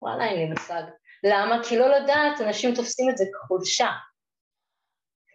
[0.03, 0.82] וואלה, אין לי מושג.
[1.24, 1.64] למה?
[1.64, 3.88] כי לא לדעת, אנשים תופסים את זה כחולשה.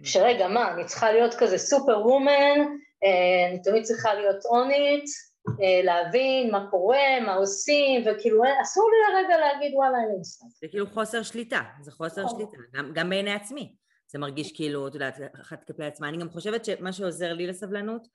[0.04, 2.60] שרגע, מה, אני צריכה להיות כזה סופר וומן,
[3.04, 5.06] אה, אני תמיד צריכה להיות אונית,
[5.48, 10.46] אה, להבין מה קורה, מה עושים, וכאילו אסור לי לרגע להגיד וואלה אין לי מושג.
[10.62, 12.40] זה כאילו חוסר שליטה, זה חוסר נכון.
[12.40, 13.76] שליטה, גם, גם בעיני עצמי.
[14.08, 16.10] זה מרגיש כאילו, את יודעת, אחת כלפי עצמה.
[16.10, 18.08] אני גם חושבת שמה שעוזר לי לסבלנות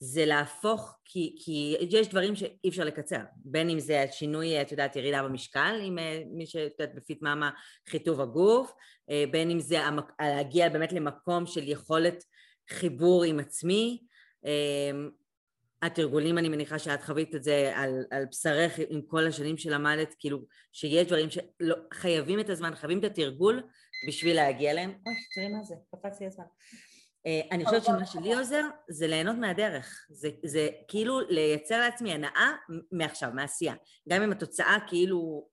[0.00, 4.96] זה להפוך, כי, כי יש דברים שאי אפשר לקצר, בין אם זה השינוי, את יודעת,
[4.96, 7.50] ירידה במשקל, עם אה, מי שאת יודעת, בפיט מאמה,
[7.88, 8.72] חיטוב הגוף,
[9.10, 9.78] אה, בין אם זה
[10.20, 12.24] להגיע באמת למקום של יכולת
[12.70, 14.02] חיבור עם עצמי,
[14.46, 14.90] אה,
[15.82, 20.44] התרגולים, אני מניחה שאת חווית את זה על, על בשרך עם כל השנים שלמדת, כאילו
[20.72, 23.62] שיש דברים שחייבים את הזמן, חייבים את התרגול
[24.08, 24.90] בשביל להגיע אליהם.
[24.90, 26.44] אוי, תראי מה זה, קפץ לי הזמן.
[27.26, 32.52] Uh, אני חושבת שמה שלי עוזר זה ליהנות מהדרך, זה, זה כאילו לייצר לעצמי הנאה
[32.92, 33.74] מעכשיו, מעשייה.
[34.08, 35.48] גם אם התוצאה כאילו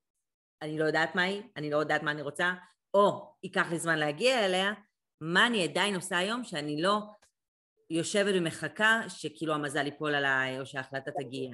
[0.61, 2.53] אני לא יודעת מה היא, אני לא יודעת מה אני רוצה,
[2.93, 4.73] או ייקח לי זמן להגיע אליה,
[5.21, 6.99] מה אני עדיין עושה היום שאני לא
[7.89, 11.49] יושבת ומחכה שכאילו המזל ייפול עליי או שההחלטה תגיע.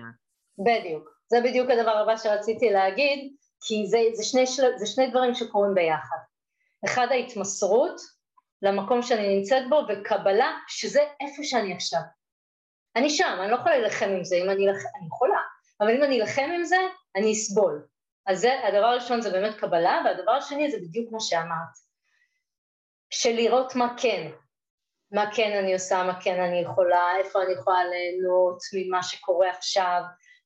[0.57, 4.45] בדיוק, זה בדיוק הדבר הבא שרציתי להגיד, כי זה, זה, שני,
[4.77, 6.17] זה שני דברים שקורים ביחד.
[6.85, 8.01] אחד ההתמסרות
[8.63, 12.01] למקום שאני נמצאת בו וקבלה שזה איפה שאני עכשיו.
[12.95, 15.39] אני שם, אני לא יכולה להילחם עם זה, אם אני אלחם, אני יכולה,
[15.81, 16.77] אבל אם אני אלחם עם זה,
[17.15, 17.87] אני אסבול.
[18.25, 21.73] אז זה, הדבר הראשון זה באמת קבלה, והדבר השני זה בדיוק מה שאמרת,
[23.09, 24.31] של לראות מה כן,
[25.11, 30.01] מה כן אני עושה, מה כן אני יכולה, איפה אני יכולה ליהנות ממה שקורה עכשיו,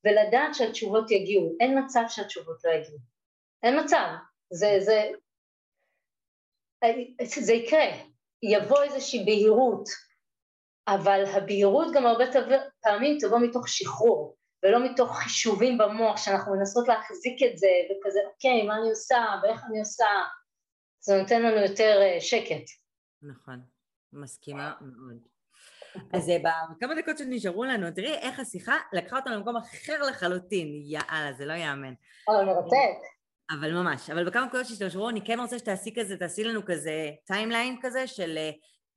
[0.05, 1.55] ולדעת שהתשובות יגיעו.
[1.59, 2.97] אין מצב שהתשובות לא יגיעו.
[3.63, 4.07] אין מצב.
[4.49, 5.09] זה, זה,
[7.23, 7.87] זה יקרה.
[8.43, 9.89] יבוא איזושהי בהירות,
[10.87, 12.25] אבל הבהירות גם הרבה
[12.81, 18.63] פעמים תבוא מתוך שחרור, ולא מתוך חישובים במוח שאנחנו מנסות להחזיק את זה, וכזה, אוקיי,
[18.63, 20.05] מה אני עושה, ואיך אני עושה,
[20.99, 22.65] זה נותן לנו יותר אה, שקט.
[23.21, 23.61] נכון.
[24.13, 25.27] מסכימה מאוד.
[26.13, 31.33] אז אה, בכמה דקות שנשארו לנו, תראי איך השיחה לקחה אותנו למקום אחר לחלוטין, יאללה,
[31.37, 31.93] זה לא ייאמן.
[32.27, 33.16] אבל מרתק.
[33.51, 37.77] אבל ממש, אבל בכמה דקות שנשארו, אני כן רוצה שתעשי כזה, תעשי לנו כזה timeline
[37.81, 38.51] כזה של אה,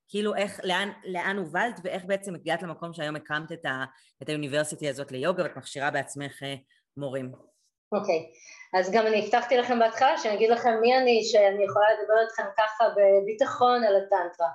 [0.09, 3.85] כאילו איך, לאן, לאן הובלת ואיך בעצם הגעת למקום שהיום הקמת את, ה,
[4.23, 6.55] את ה university הזאת ליוגה ואת מכשירה בעצמך אה,
[6.97, 7.33] מורים.
[7.93, 8.79] אוקיי, okay.
[8.79, 12.43] אז גם אני הבטחתי לכם בהתחלה שאני אגיד לכם מי אני, שאני יכולה לדבר איתכם
[12.59, 14.49] ככה בביטחון על הטנטרה.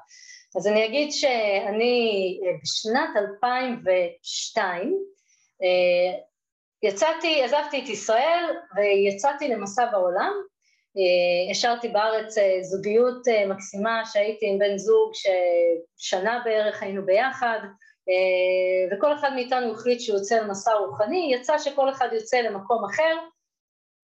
[0.58, 4.98] אז אני אגיד שאני אה, בשנת 2002
[5.62, 6.20] אה,
[6.86, 10.32] יצאתי, עזבתי את ישראל ויצאתי למסע בעולם,
[10.98, 17.60] אה, השארתי בארץ זוגיות מקסימה שהייתי עם בן זוג ששנה בערך היינו ביחד.
[18.92, 23.18] וכל אחד מאיתנו החליט שהוא יוצא למסע רוחני, יצא שכל אחד יוצא למקום אחר.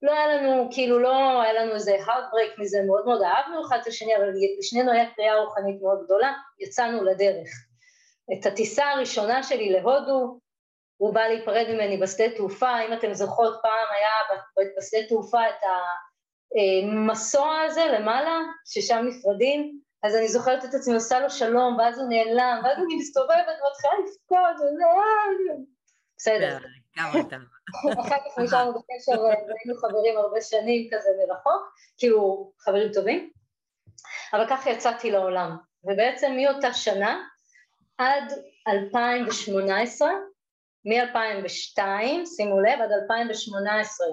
[0.02, 3.86] לא היה לנו, כאילו לא היה לנו איזה heartbreak מזה, מאוד מאוד אהבנו אחד את
[3.86, 7.48] השני, אבל לשנינו היה קריאה רוחנית מאוד גדולה, יצאנו לדרך.
[8.32, 10.38] את הטיסה הראשונה שלי להודו,
[11.00, 14.38] הוא בא להיפרד ממני בשדה תעופה, אם אתם זוכרות פעם היה
[14.78, 15.62] בשדה תעופה את
[16.84, 22.08] המסוע הזה למעלה, ששם נפרדים, אז אני זוכרת את עצמי עושה לו שלום, ואז הוא
[22.08, 24.66] נעלם, ואז אני מסתובבת ומתחילה לבכות,
[26.16, 26.58] בסדר.
[28.00, 33.30] אחר כך נשארנו בקשר והיינו חברים הרבה שנים כזה מרחוק, כאילו חברים טובים,
[34.32, 37.24] אבל ככה יצאתי לעולם, ובעצם מאותה שנה
[37.98, 38.32] עד
[38.68, 40.10] 2018,
[40.84, 41.82] מ-2002,
[42.36, 44.06] שימו לב, עד 2018,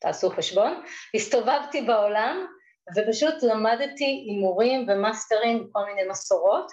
[0.00, 0.82] תעשו חשבון,
[1.14, 2.46] הסתובבתי בעולם
[2.96, 6.72] ופשוט למדתי הימורים ומאסטרים בכל מיני מסורות,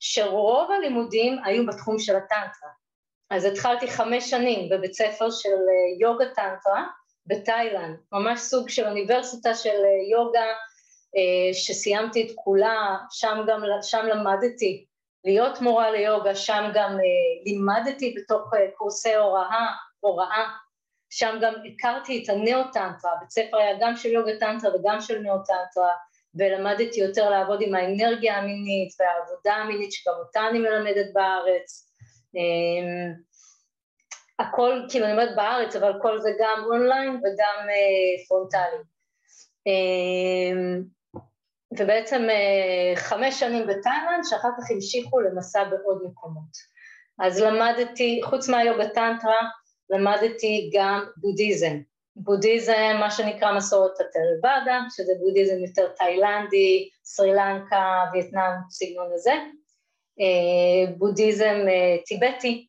[0.00, 2.70] שרוב הלימודים היו בתחום של הטנטרה.
[3.30, 6.86] אז התחלתי חמש שנים בבית ספר של אה, יוגה טנטרה
[7.26, 10.46] בתאילנד, ממש סוג של אוניברסיטה של אה, יוגה
[11.16, 14.86] אה, שסיימתי את כולה, שם גם, שם למדתי
[15.24, 16.98] להיות מורה ליוגה, שם גם
[17.44, 19.66] לימדתי בתוך קורסי הוראה,
[20.00, 20.48] הוראה,
[21.10, 25.94] שם גם הכרתי את הנאו-טנטרה, בית ספר היה גם של יוגה טנטרה וגם של נאו-טנטרה,
[26.34, 31.92] ולמדתי יותר לעבוד עם האנרגיה המינית והעבודה המינית שגם אותה אני מלמדת בארץ.
[32.34, 33.12] אמ,
[34.38, 38.82] הכל, כאילו אני אומרת בארץ, אבל כל זה גם אונליין וגם אה, פרונטלי.
[41.72, 46.78] ובעצם אה, חמש שנים בתאילנד, שאחר כך המשיכו למסע בעוד מקומות.
[47.20, 49.48] אז למדתי, חוץ מהיוגה טנטרה,
[49.90, 51.80] למדתי גם בודהיזם.
[52.16, 59.32] בודהיזם, מה שנקרא מסורת הטרוואדה, שזה בודהיזם יותר תאילנדי, סרי לנקה, וייטנאם, סגנון הזה.
[60.20, 62.66] אה, בודהיזם אה, טיבטי,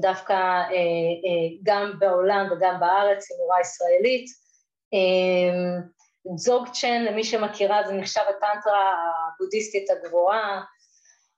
[0.00, 0.62] דווקא
[1.62, 4.26] גם בעולם וגם בארץ, עם ישראלית.
[6.36, 8.94] זוג צ'ן, למי שמכירה, זה נחשב הטנטרה
[9.34, 10.62] הבודהיסטית הגבוהה.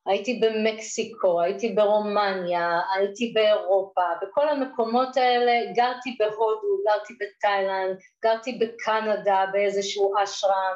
[0.06, 9.44] הייתי במקסיקו, הייתי ברומניה, הייתי באירופה, בכל המקומות האלה, גרתי בהודו, גרתי בתאילנד, גרתי בקנדה
[9.52, 10.74] באיזשהו אשרם,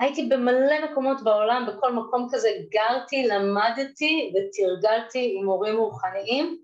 [0.00, 6.58] הייתי במלא מקומות בעולם, בכל מקום כזה גרתי, למדתי ותרגלתי עם מורים רוחניים.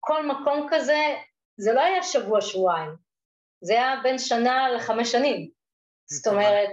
[0.00, 1.14] כל מקום כזה,
[1.56, 2.90] זה לא היה שבוע-שבועיים,
[3.60, 5.57] זה היה בין שנה לחמש שנים.
[6.10, 6.70] זאת אומרת,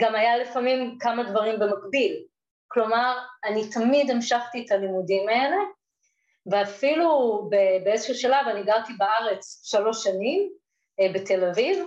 [0.00, 2.24] גם היה לפעמים כמה דברים במקביל.
[2.68, 5.56] כלומר, אני תמיד המשכתי את הלימודים האלה,
[6.50, 7.42] ואפילו
[7.84, 10.50] באיזשהו שלב, אני גרתי בארץ שלוש שנים,
[11.00, 11.86] אה, בתל אביב,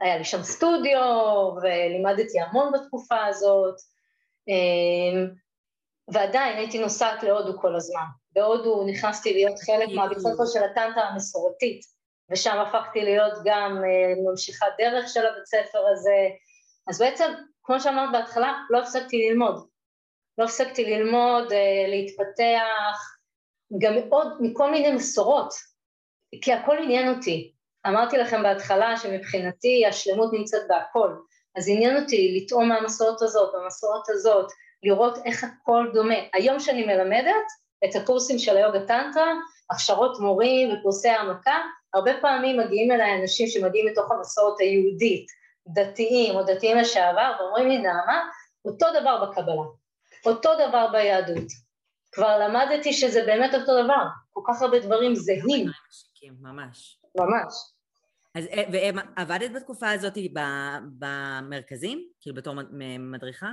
[0.00, 1.00] היה לי שם סטודיו
[1.62, 3.74] ולימדתי המון בתקופה הזאת,
[4.48, 5.28] אמ,
[6.08, 8.04] ועדיין הייתי נוסעת להודו כל הזמן.
[8.32, 11.80] בהודו נכנסתי להיות חלק מהבית ספר של הטנטה המסורתית,
[12.30, 16.28] ושם הפכתי להיות גם אה, ממשיכת דרך של הבית ספר הזה.
[16.88, 19.66] אז בעצם, כמו שאמרת בהתחלה, לא הפסקתי ללמוד.
[20.38, 23.14] לא הפסקתי ללמוד, אה, להתפתח,
[23.78, 25.54] גם מאוד מכל מיני מסורות,
[26.42, 27.54] כי הכל עניין אותי.
[27.86, 31.14] אמרתי לכם בהתחלה שמבחינתי השלמות נמצאת בהכל,
[31.56, 34.46] אז עניין אותי לטעום מהמסורת הזאת, מהמסורת הזאת,
[34.82, 36.14] לראות איך הכל דומה.
[36.32, 37.46] היום שאני מלמדת
[37.84, 39.32] את הקורסים של היוגה טנטרה,
[39.70, 41.62] הכשרות מורים וקורסי העמקה,
[41.94, 45.26] הרבה פעמים מגיעים אליי אנשים שמגיעים מתוך המסורת היהודית,
[45.68, 48.28] דתיים או דתיים לשעבר, ואומרים לי, נעמה,
[48.64, 49.62] אותו דבר בקבלה,
[50.26, 51.46] אותו דבר ביהדות.
[52.12, 55.66] כבר למדתי שזה באמת אותו דבר, כל כך הרבה דברים זהים.
[56.40, 56.98] ממש.
[57.16, 57.54] ממש.
[58.34, 60.18] אז אה, ועבדת בתקופה הזאת
[60.98, 62.08] במרכזים?
[62.20, 62.54] כאילו בתור
[62.98, 63.46] מדריכה?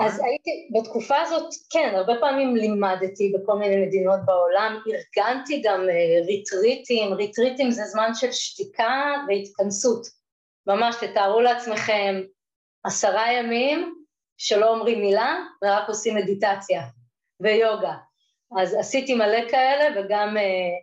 [0.00, 6.26] אז הייתי, בתקופה הזאת, כן, הרבה פעמים לימדתי בכל מיני מדינות בעולם, ארגנתי גם אה,
[6.26, 10.06] ריטריטים, ריטריטים זה זמן של שתיקה והתכנסות.
[10.66, 12.22] ממש, תתארו לעצמכם
[12.84, 13.94] עשרה ימים
[14.36, 16.82] שלא אומרים מילה ורק עושים מדיטציה
[17.40, 17.94] ויוגה.
[18.58, 20.42] אז עשיתי מלא כאלה וגם אה,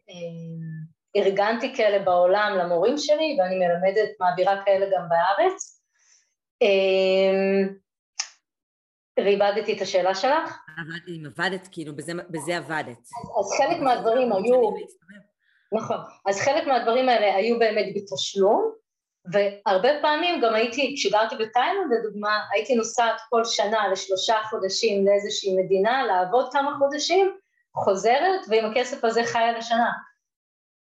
[0.09, 5.81] אה, ארגנתי כאלה בעולם למורים שלי, ואני מלמדת, מעבירה כאלה גם בארץ.
[6.61, 7.81] אמ,
[9.19, 10.57] ריבדתי את השאלה שלך?
[11.07, 12.97] אם עבדת, כאילו, בזה, בזה עבדת.
[13.39, 14.71] אז חלק מהדברים היו...
[15.73, 15.97] נכון.
[16.25, 18.71] אז חלק מהדברים האלה היו באמת בתשלום,
[19.31, 26.03] והרבה פעמים גם הייתי, כשגרתי בתאילנד לדוגמה, הייתי נוסעת כל שנה לשלושה חודשים לאיזושהי מדינה,
[26.03, 27.37] לעבוד כמה חודשים,
[27.75, 29.91] חוזרת, ועם הכסף הזה חיה לשנה.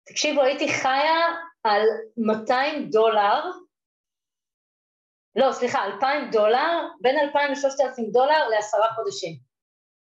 [0.08, 1.20] תקשיבו, הייתי חיה
[1.64, 1.82] על
[2.16, 3.50] 200 דולר,
[5.36, 9.36] לא, סליחה, 2,000 דולר, בין 2,000 ל-3,000 דולר לעשרה חודשים.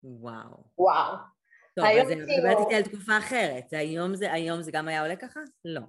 [0.03, 0.63] וואו.
[0.77, 1.15] וואו.
[1.75, 3.73] טוב, אז אני מדברת כאילו- איתי על תקופה אחרת.
[3.73, 5.39] היום זה, היום זה גם היה עולה ככה?
[5.65, 5.81] לא.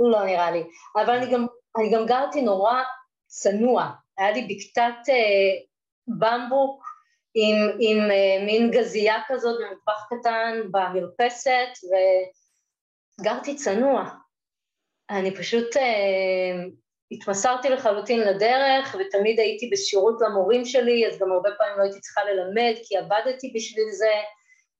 [0.00, 0.64] לא נראה לי.
[0.96, 1.46] אבל אני גם,
[1.78, 2.82] אני גם גרתי נורא
[3.26, 3.90] צנוע.
[4.18, 5.64] היה לי בקתת אה,
[6.06, 6.84] במבוק
[7.34, 11.68] עם, עם uh, מין גזייה כזאת במטבח קטן במרפסת,
[13.20, 14.10] וגרתי צנוע.
[15.10, 16.70] אני פשוט uh,
[17.10, 22.20] התמסרתי לחלוטין לדרך, ותמיד הייתי בשירות למורים שלי, אז גם הרבה פעמים לא הייתי צריכה
[22.24, 24.12] ללמד, כי עבדתי בשביל זה,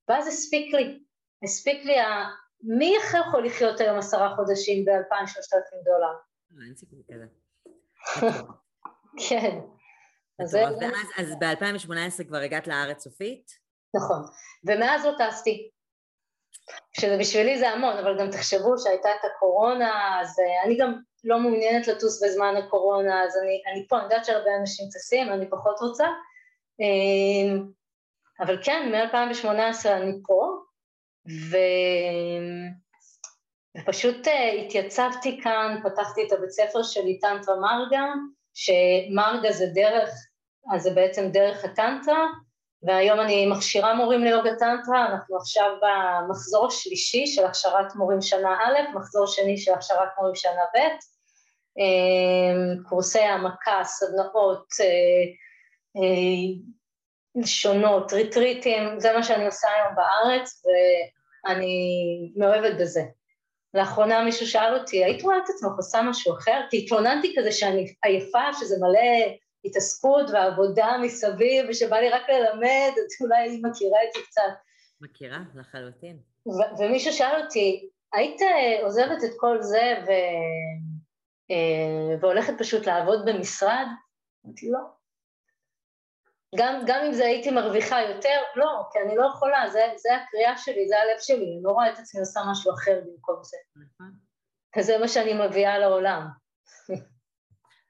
[0.08, 0.98] ואז הספיק לי,
[1.44, 2.24] הספיק לי, ה...
[2.62, 6.14] מי אחר יכול לחיות היום עשרה חודשים ב-2,000-3,000 דולר?
[6.52, 7.24] אה, אין סיכוי כזה.
[9.28, 9.60] כן.
[10.42, 10.56] אז,
[11.16, 13.50] אז ב-2018 כבר הגעת לארץ סופית?
[13.96, 14.22] נכון,
[14.64, 15.70] ומאז לא טסתי.
[17.00, 21.38] שזה בשבילי זה המון, אבל גם תחשבו שהייתה את הקורונה, אז אה, אני גם לא
[21.38, 25.80] מעוניינת לטוס בזמן הקורונה, אז אני, אני פה, אני יודעת שהרבה אנשים טסים, אני פחות
[25.80, 26.06] רוצה,
[26.80, 27.64] אמ,
[28.40, 30.56] אבל כן, מ-2018 אני פה,
[31.50, 31.56] ו...
[33.78, 38.04] ופשוט אה, התייצבתי כאן, פתחתי את הבית ספר שלי, טנטרה מרגה,
[38.54, 40.10] שמרגה זה דרך,
[40.74, 42.26] אז זה בעצם דרך הטנטרה,
[42.82, 48.96] והיום אני מכשירה מורים ליוגה טנטרה, אנחנו עכשיו במחזור השלישי של הכשרת מורים שנה א',
[48.96, 50.78] מחזור שני של הכשרת מורים שנה ב',
[51.78, 54.86] אמ, קורסי העמקה, סדנאות אה,
[55.96, 60.62] אה, שונות, ריטריטים, זה מה שאני עושה היום בארץ
[61.46, 63.02] ואני מאוהבת בזה.
[63.74, 66.60] לאחרונה מישהו שאל אותי, היית רואה את עצמך עושה משהו אחר?
[66.70, 69.34] כי התלוננתי כזה שאני עייפה, שזה מלא
[69.64, 74.52] התעסקות ועבודה מסביב, ושבא לי רק ללמד, אז אולי היא מכירה את זה קצת.
[75.00, 76.18] מכירה, לחלוטין.
[76.78, 80.10] ומישהו שאל אותי, היית אה, עוזבת את כל זה ו...
[81.50, 83.86] אה, והולכת פשוט לעבוד במשרד?
[84.46, 84.80] אמרתי, לא.
[86.56, 90.58] גם, גם אם זה הייתי מרוויחה יותר, לא, כי אני לא יכולה, זה, זה הקריאה
[90.58, 93.56] שלי, זה הלב שלי, אני לא רואה את עצמי עושה משהו אחר במקום זה.
[93.76, 94.12] נכון.
[94.78, 96.28] וזה מה שאני מביאה לעולם.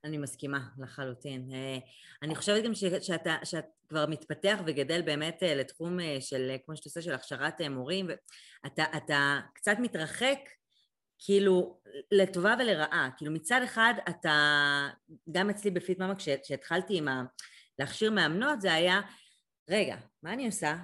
[0.04, 1.50] אני מסכימה לחלוטין.
[1.52, 1.78] אה,
[2.22, 7.02] אני חושבת גם שאתה, שאת כבר מתפתח וגדל באמת אה, לתחום של, כמו שאתה עושה,
[7.02, 8.06] של הכשרת מורים,
[8.64, 10.38] ואתה אתה קצת מתרחק
[11.18, 11.80] כאילו,
[12.12, 13.10] לטובה ולרעה.
[13.16, 14.88] כאילו, מצד אחד אתה,
[15.30, 17.24] גם אצלי בפיט מאמה, כשהתחלתי עם ה...
[17.78, 19.00] להכשיר מאמנות, זה היה,
[19.70, 20.76] רגע, מה אני עושה?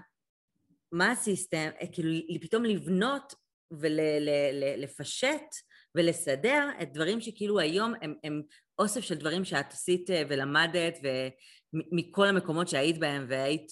[0.93, 1.69] מה הסיסטם?
[1.81, 2.11] אה, כאילו,
[2.41, 3.35] פתאום לבנות
[3.71, 5.55] ולפשט
[5.95, 8.43] ולסדר את דברים שכאילו היום הם, הם
[8.79, 13.67] אוסף של דברים שאת עשית אה, ולמדת ומכל המקומות שהיית בהם והיית,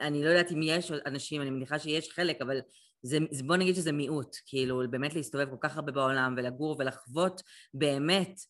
[0.00, 2.60] אני לא יודעת אם יש אנשים, אני מניחה שיש חלק, אבל
[3.02, 7.42] זה, בוא נגיד שזה מיעוט, כאילו באמת להסתובב כל כך הרבה בעולם ולגור ולחוות
[7.74, 8.40] באמת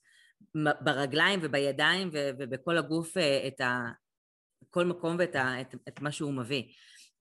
[0.80, 3.80] ברגליים ובידיים ובכל הגוף אה, את ה...
[4.70, 6.62] כל מקום ואת ה, את, את מה שהוא מביא.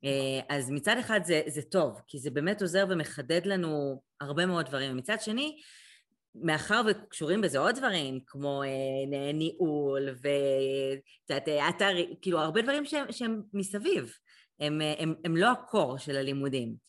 [0.04, 4.66] אה, אז מצד אחד זה, זה טוב, כי זה באמת עוזר ומחדד לנו הרבה מאוד
[4.66, 4.92] דברים.
[4.92, 5.58] ומצד שני,
[6.42, 11.90] מאחר וקשורים בזה עוד דברים, כמו אה, ניהול ואת אתר,
[12.22, 14.14] כאילו הרבה דברים שהם, שהם מסביב,
[14.60, 16.86] הם, הם, הם לא ה core של הלימודים.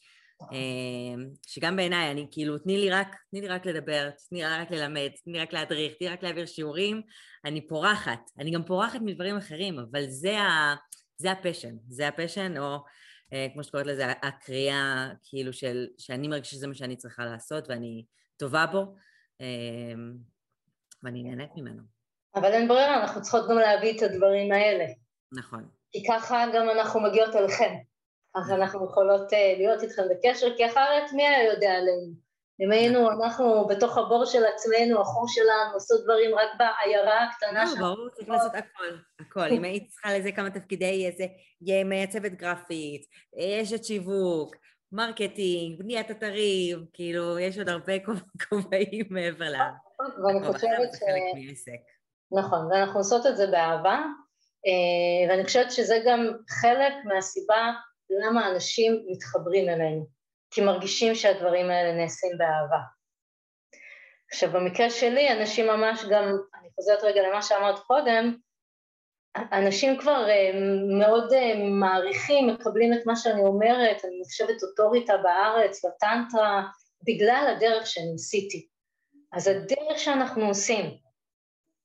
[0.53, 4.71] אמ, שגם בעיניי, אני כאילו, תני לי רק, תני לי רק לדבר, תני לי רק
[4.71, 7.03] ללמד, תני לי רק להדריך, תני לי רק להעביר שיעורים,
[7.45, 8.21] אני פורחת.
[8.39, 10.75] אני גם פורחת מדברים אחרים, אבל זה, ה,
[11.17, 12.79] זה ה passion, זה ה passion, או
[13.33, 17.69] אה, כמו שאת קוראת לזה, הקריאה, כאילו, של, שאני מרגישה שזה מה שאני צריכה לעשות,
[17.69, 18.05] ואני
[18.37, 18.95] טובה בו,
[21.03, 21.83] ואני נהנית ממנו.
[22.35, 24.85] אבל אין ברירה, אנחנו צריכות גם להביא את הדברים האלה.
[25.33, 25.69] נכון.
[25.93, 27.75] כי ככה גם אנחנו מגיעות אליכם.
[28.35, 32.27] אז אנחנו יכולות אה, להיות איתכם בקשר, כי אחרת מי היה יודע עלינו?
[32.61, 37.71] אם היינו, אנחנו בתוך הבור של עצמנו, החור שלנו, עושות דברים רק בעיירה הקטנה לא,
[37.71, 37.95] שלנו.
[37.95, 39.49] ברור, צריך לעשות הכל, הכל.
[39.53, 41.27] אם היית צריכה לזה כמה תפקידי, איזה
[41.85, 43.03] מעצבת גרפית,
[43.63, 44.57] אשת שיווק,
[44.93, 47.93] marketing, בניית אתרים, כאילו, יש עוד הרבה
[48.49, 49.57] כובעים מעבר ל...
[50.25, 51.69] ואני חושבת ש...
[52.33, 54.03] נכון, ואנחנו עושות את זה באהבה,
[54.67, 56.27] אה, ואני חושבת שזה גם
[56.61, 57.73] חלק מהסיבה
[58.11, 60.07] למה אנשים מתחברים אלינו,
[60.51, 62.81] כי מרגישים שהדברים האלה נעשים באהבה.
[64.33, 66.25] עכשיו במקרה שלי אנשים ממש גם,
[66.61, 68.37] אני חוזרת רגע למה שאמרת קודם,
[69.53, 70.51] אנשים כבר אה,
[70.99, 76.63] מאוד אה, מעריכים, מקבלים את מה שאני אומרת, אני נחשבת אוטוריטה בארץ, בטנטרה,
[77.07, 78.69] בגלל הדרך שאני עשיתי.
[79.33, 80.85] אז הדרך שאנחנו עושים,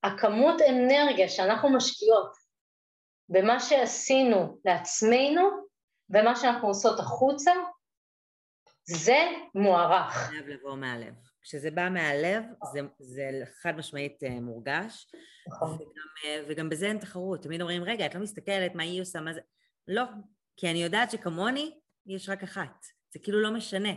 [0.02, 2.32] הכמות אנרגיה שאנחנו משקיעות
[3.28, 5.42] במה שעשינו לעצמנו,
[6.10, 7.52] ומה שאנחנו עושות החוצה,
[8.84, 9.18] זה
[9.54, 10.12] מוערך.
[10.12, 11.31] חייב לבוא מהלב.
[11.42, 13.30] כשזה בא מהלב, זה, זה
[13.62, 15.06] חד משמעית אה, מורגש,
[15.48, 15.74] נכון.
[15.74, 17.42] וגם, אה, וגם בזה אין תחרות.
[17.42, 19.40] תמיד אומרים, רגע, את לא מסתכלת מה היא עושה, מה זה...
[19.88, 20.04] לא,
[20.56, 22.84] כי אני יודעת שכמוני יש רק אחת.
[23.12, 23.92] זה כאילו לא משנה.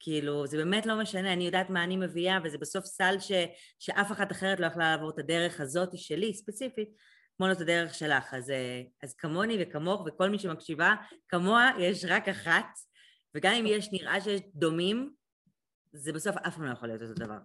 [0.00, 3.32] כאילו, זה באמת לא משנה, אני יודעת מה אני מביאה, וזה בסוף סל ש,
[3.78, 6.88] שאף אחת אחרת לא יכלה לעבור את הדרך הזאת שלי, ספציפית,
[7.36, 8.34] כמו את הדרך שלך.
[8.34, 8.52] אז,
[9.02, 10.94] אז כמוני וכמוך וכל מי שמקשיבה,
[11.28, 12.66] כמוה יש רק אחת,
[13.34, 15.10] וגם אם יש, נראה שיש דומים,
[15.94, 17.38] זה בסוף אף פעם לא יכול להיות אותו דבר.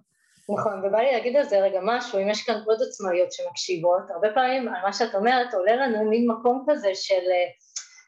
[0.50, 4.28] נכון, ובא לי להגיד על זה רגע משהו, אם יש כאן עוד עצמאיות שמקשיבות, הרבה
[4.34, 7.22] פעמים על מה שאת אומרת עולה לנו מין מקום כזה של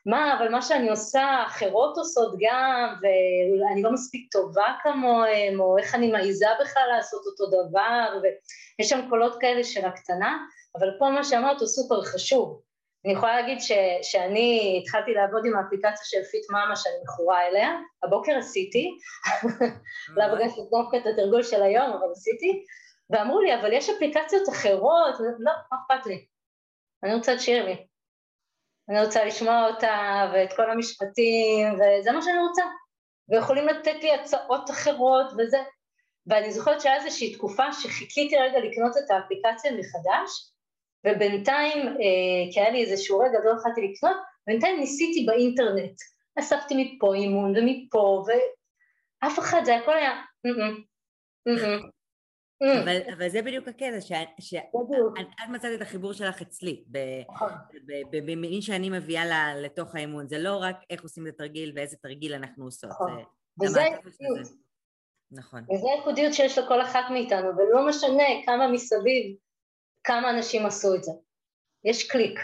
[0.06, 5.96] מה, אבל מה שאני עושה, אחרות עושות גם, ואני לא מספיק טובה כמוהם, או איך
[5.96, 10.38] אני מעיזה בכלל לעשות אותו דבר, ויש שם קולות כאלה של הקטנה,
[10.80, 12.62] אבל פה מה שאמרת הוא סופר חשוב.
[13.06, 13.72] אני יכולה להגיד ש,
[14.02, 17.70] שאני התחלתי לעבוד עם האפליקציה של Fit Mama שאני מכורה אליה,
[18.04, 18.98] הבוקר עשיתי,
[20.18, 22.66] לא פגשתי דווקא את התרגול של היום, אבל עשיתי,
[23.10, 26.26] ואמרו לי, אבל יש אפליקציות אחרות, לא, מה אכפת לי?
[27.04, 27.88] אני רוצה את שירלי.
[28.90, 32.64] אני רוצה לשמוע אותה ואת כל המשפטים, וזה מה שאני רוצה.
[33.30, 35.64] ויכולים לתת לי הצעות אחרות וזה.
[36.28, 40.51] ואני זוכרת שהיה איזושהי תקופה שחיכיתי רגע לקנות את האפליקציה מחדש,
[41.08, 45.96] ובינתיים, אה, כי היה לי איזשהו רגע, לא יכולתי לקנות, בינתיים ניסיתי באינטרנט.
[46.40, 48.24] אספתי מפה אימון ומפה,
[49.24, 50.22] ואף אחד, זה הכל היה...
[52.82, 56.84] אבל, אבל זה בדיוק הקטע, שאת מצאת את החיבור שלך אצלי,
[57.30, 57.52] נכון.
[58.12, 62.66] במין שאני מביאה לתוך האימון, זה לא רק איך עושים את התרגיל ואיזה תרגיל אנחנו
[62.66, 62.90] עושות.
[62.90, 63.24] נכון.
[63.64, 64.48] וזה הייחודיות.
[65.32, 65.64] נכון.
[65.74, 69.36] וזה הייחודיות שיש לכל אחת מאיתנו, ולא משנה כמה מסביב,
[70.04, 71.12] כמה אנשים עשו את זה.
[71.84, 72.40] יש קליק.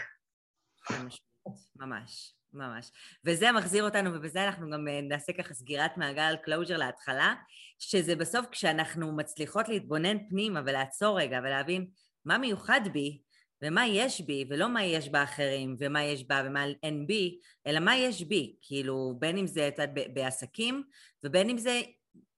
[1.76, 2.34] ממש.
[2.52, 2.90] ממש.
[3.24, 7.34] וזה מחזיר אותנו, ובזה אנחנו גם אה, נעשה ככה סגירת מעגל closure להתחלה,
[7.78, 11.86] שזה בסוף כשאנחנו מצליחות להתבונן פנימה ולעצור רגע ולהבין
[12.24, 13.22] מה מיוחד בי
[13.62, 17.96] ומה יש בי, ולא מה יש באחרים ומה יש בה ומה אין בי, אלא מה
[17.96, 20.82] יש בי, כאילו בין אם זה את יודעת, בעסקים
[21.24, 21.80] ובין אם זה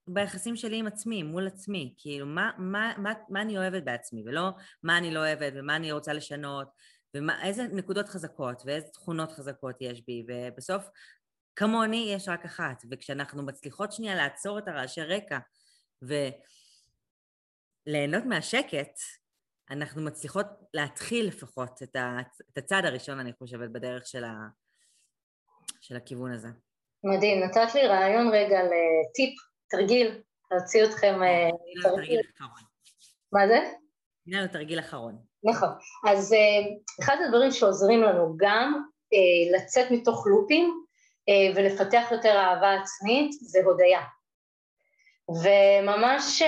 [0.07, 4.49] ביחסים שלי עם עצמי, מול עצמי, כאילו מה, מה, מה, מה אני אוהבת בעצמי ולא
[4.83, 6.67] מה אני לא אוהבת ומה אני רוצה לשנות
[7.13, 10.83] ואיזה נקודות חזקות ואיזה תכונות חזקות יש בי, ובסוף
[11.55, 15.37] כמוני יש רק אחת, וכשאנחנו מצליחות שנייה לעצור את הרעשי רקע
[17.87, 18.99] וליהנות מהשקט,
[19.69, 21.95] אנחנו מצליחות להתחיל לפחות את,
[22.57, 24.33] הצעד הראשון, אני חושבת, בדרך של, ה,
[25.81, 26.47] של הכיוון הזה.
[27.03, 31.23] מדהים, נתת לי רעיון רגע לטיפ, תרגיל, להוציא אתכם...
[31.23, 31.49] אה,
[31.83, 32.61] תרגיל אחרון.
[33.33, 33.59] מה זה?
[34.27, 35.17] הנה לנו תרגיל אחרון.
[35.43, 35.69] נכון.
[36.07, 36.39] אז אה,
[37.03, 40.85] אחד הדברים שעוזרים לנו גם אה, לצאת מתוך לופים
[41.55, 44.01] ולפתח יותר אהבה עצמית זה הודיה.
[45.29, 46.41] וממש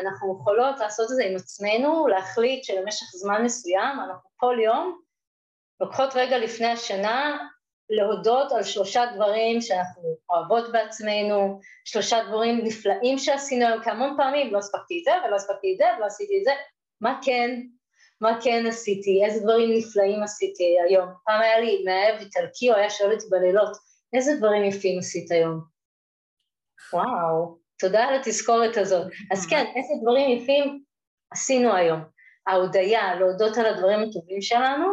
[0.00, 5.00] אנחנו יכולות לעשות את זה עם עצמנו, להחליט שלמשך זמן מסוים אנחנו כל יום
[5.80, 7.48] לוקחות רגע לפני השנה
[7.92, 14.52] להודות על שלושה דברים שאנחנו אוהבות בעצמנו, שלושה דברים נפלאים שעשינו היום, כי המון פעמים
[14.52, 16.50] לא הספקתי את זה ולא הספקתי את זה ולא עשיתי את זה,
[17.00, 17.60] מה כן,
[18.20, 21.08] מה כן עשיתי, איזה דברים נפלאים עשיתי היום.
[21.24, 23.76] פעם היה לי מאהב איטלקי, הוא היה שואל אותי בלילות,
[24.12, 25.60] איזה דברים יפים עשית היום?
[26.92, 29.06] וואו, תודה על התזכורת הזאת.
[29.32, 30.82] אז כן, איזה דברים יפים
[31.30, 32.00] עשינו היום.
[32.46, 34.86] ההודיה, להודות על הדברים הטובים שלנו,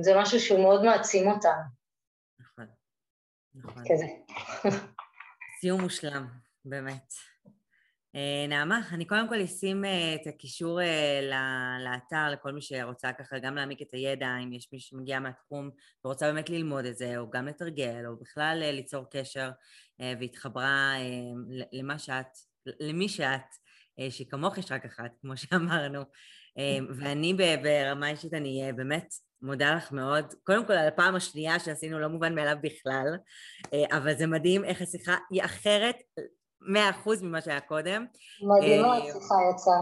[0.00, 1.62] זה משהו שהוא מאוד מעצים אותנו.
[2.40, 2.66] נכון,
[3.54, 3.84] נכון.
[3.88, 4.06] כזה.
[5.60, 6.26] סיום מושלם,
[6.64, 7.12] באמת.
[8.14, 11.20] אה, נעמה, אני קודם כל אשים אה, את הקישור אה,
[11.84, 15.70] לאתר לכל מי שרוצה ככה גם להעמיק את הידע, אם יש מישהו שמגיע מהתחום
[16.04, 19.50] ורוצה באמת ללמוד את זה, או גם לתרגל, או בכלל ליצור קשר
[20.20, 20.94] והתחברה
[21.72, 22.26] למה שאת,
[22.80, 23.54] למי שאת,
[24.10, 26.04] שכמוך יש רק אחת, כמו שאמרנו.
[26.96, 30.34] ואני ברמה אישית, אני באמת מודה לך מאוד.
[30.44, 33.06] קודם כל על הפעם השנייה שעשינו לא מובן מאליו בכלל,
[33.92, 35.96] אבל זה מדהים איך השיחה היא אחרת
[36.60, 38.06] מאה אחוז ממה שהיה קודם.
[38.42, 39.80] מדהימה אה, השיחה יצאה.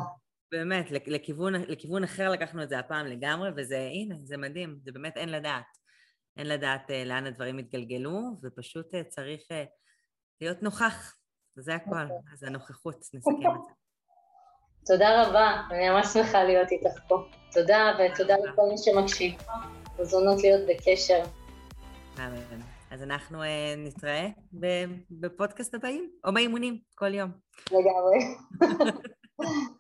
[0.53, 5.17] באמת, לכיוון, לכיוון אחר לקחנו את זה הפעם לגמרי, וזה, הנה, זה מדהים, זה באמת
[5.17, 5.79] אין לדעת.
[6.37, 9.43] אין לדעת לאן הדברים יתגלגלו, ופשוט צריך
[10.41, 11.17] להיות נוכח,
[11.57, 12.03] זה הכל.
[12.03, 12.33] אוקיי.
[12.33, 13.73] אז הנוכחות, נסכם את זה.
[14.89, 17.25] תודה רבה, אני ממש שמחה להיות איתך פה.
[17.53, 19.35] תודה, ותודה לכל מי שמקשיב.
[20.01, 21.23] מזונות להיות בקשר.
[22.19, 22.61] אמן.
[22.91, 24.29] אז אנחנו אה, נתראה
[25.11, 27.31] בפודקאסט הבאים, או באימונים, כל יום.
[27.71, 28.19] לגמרי.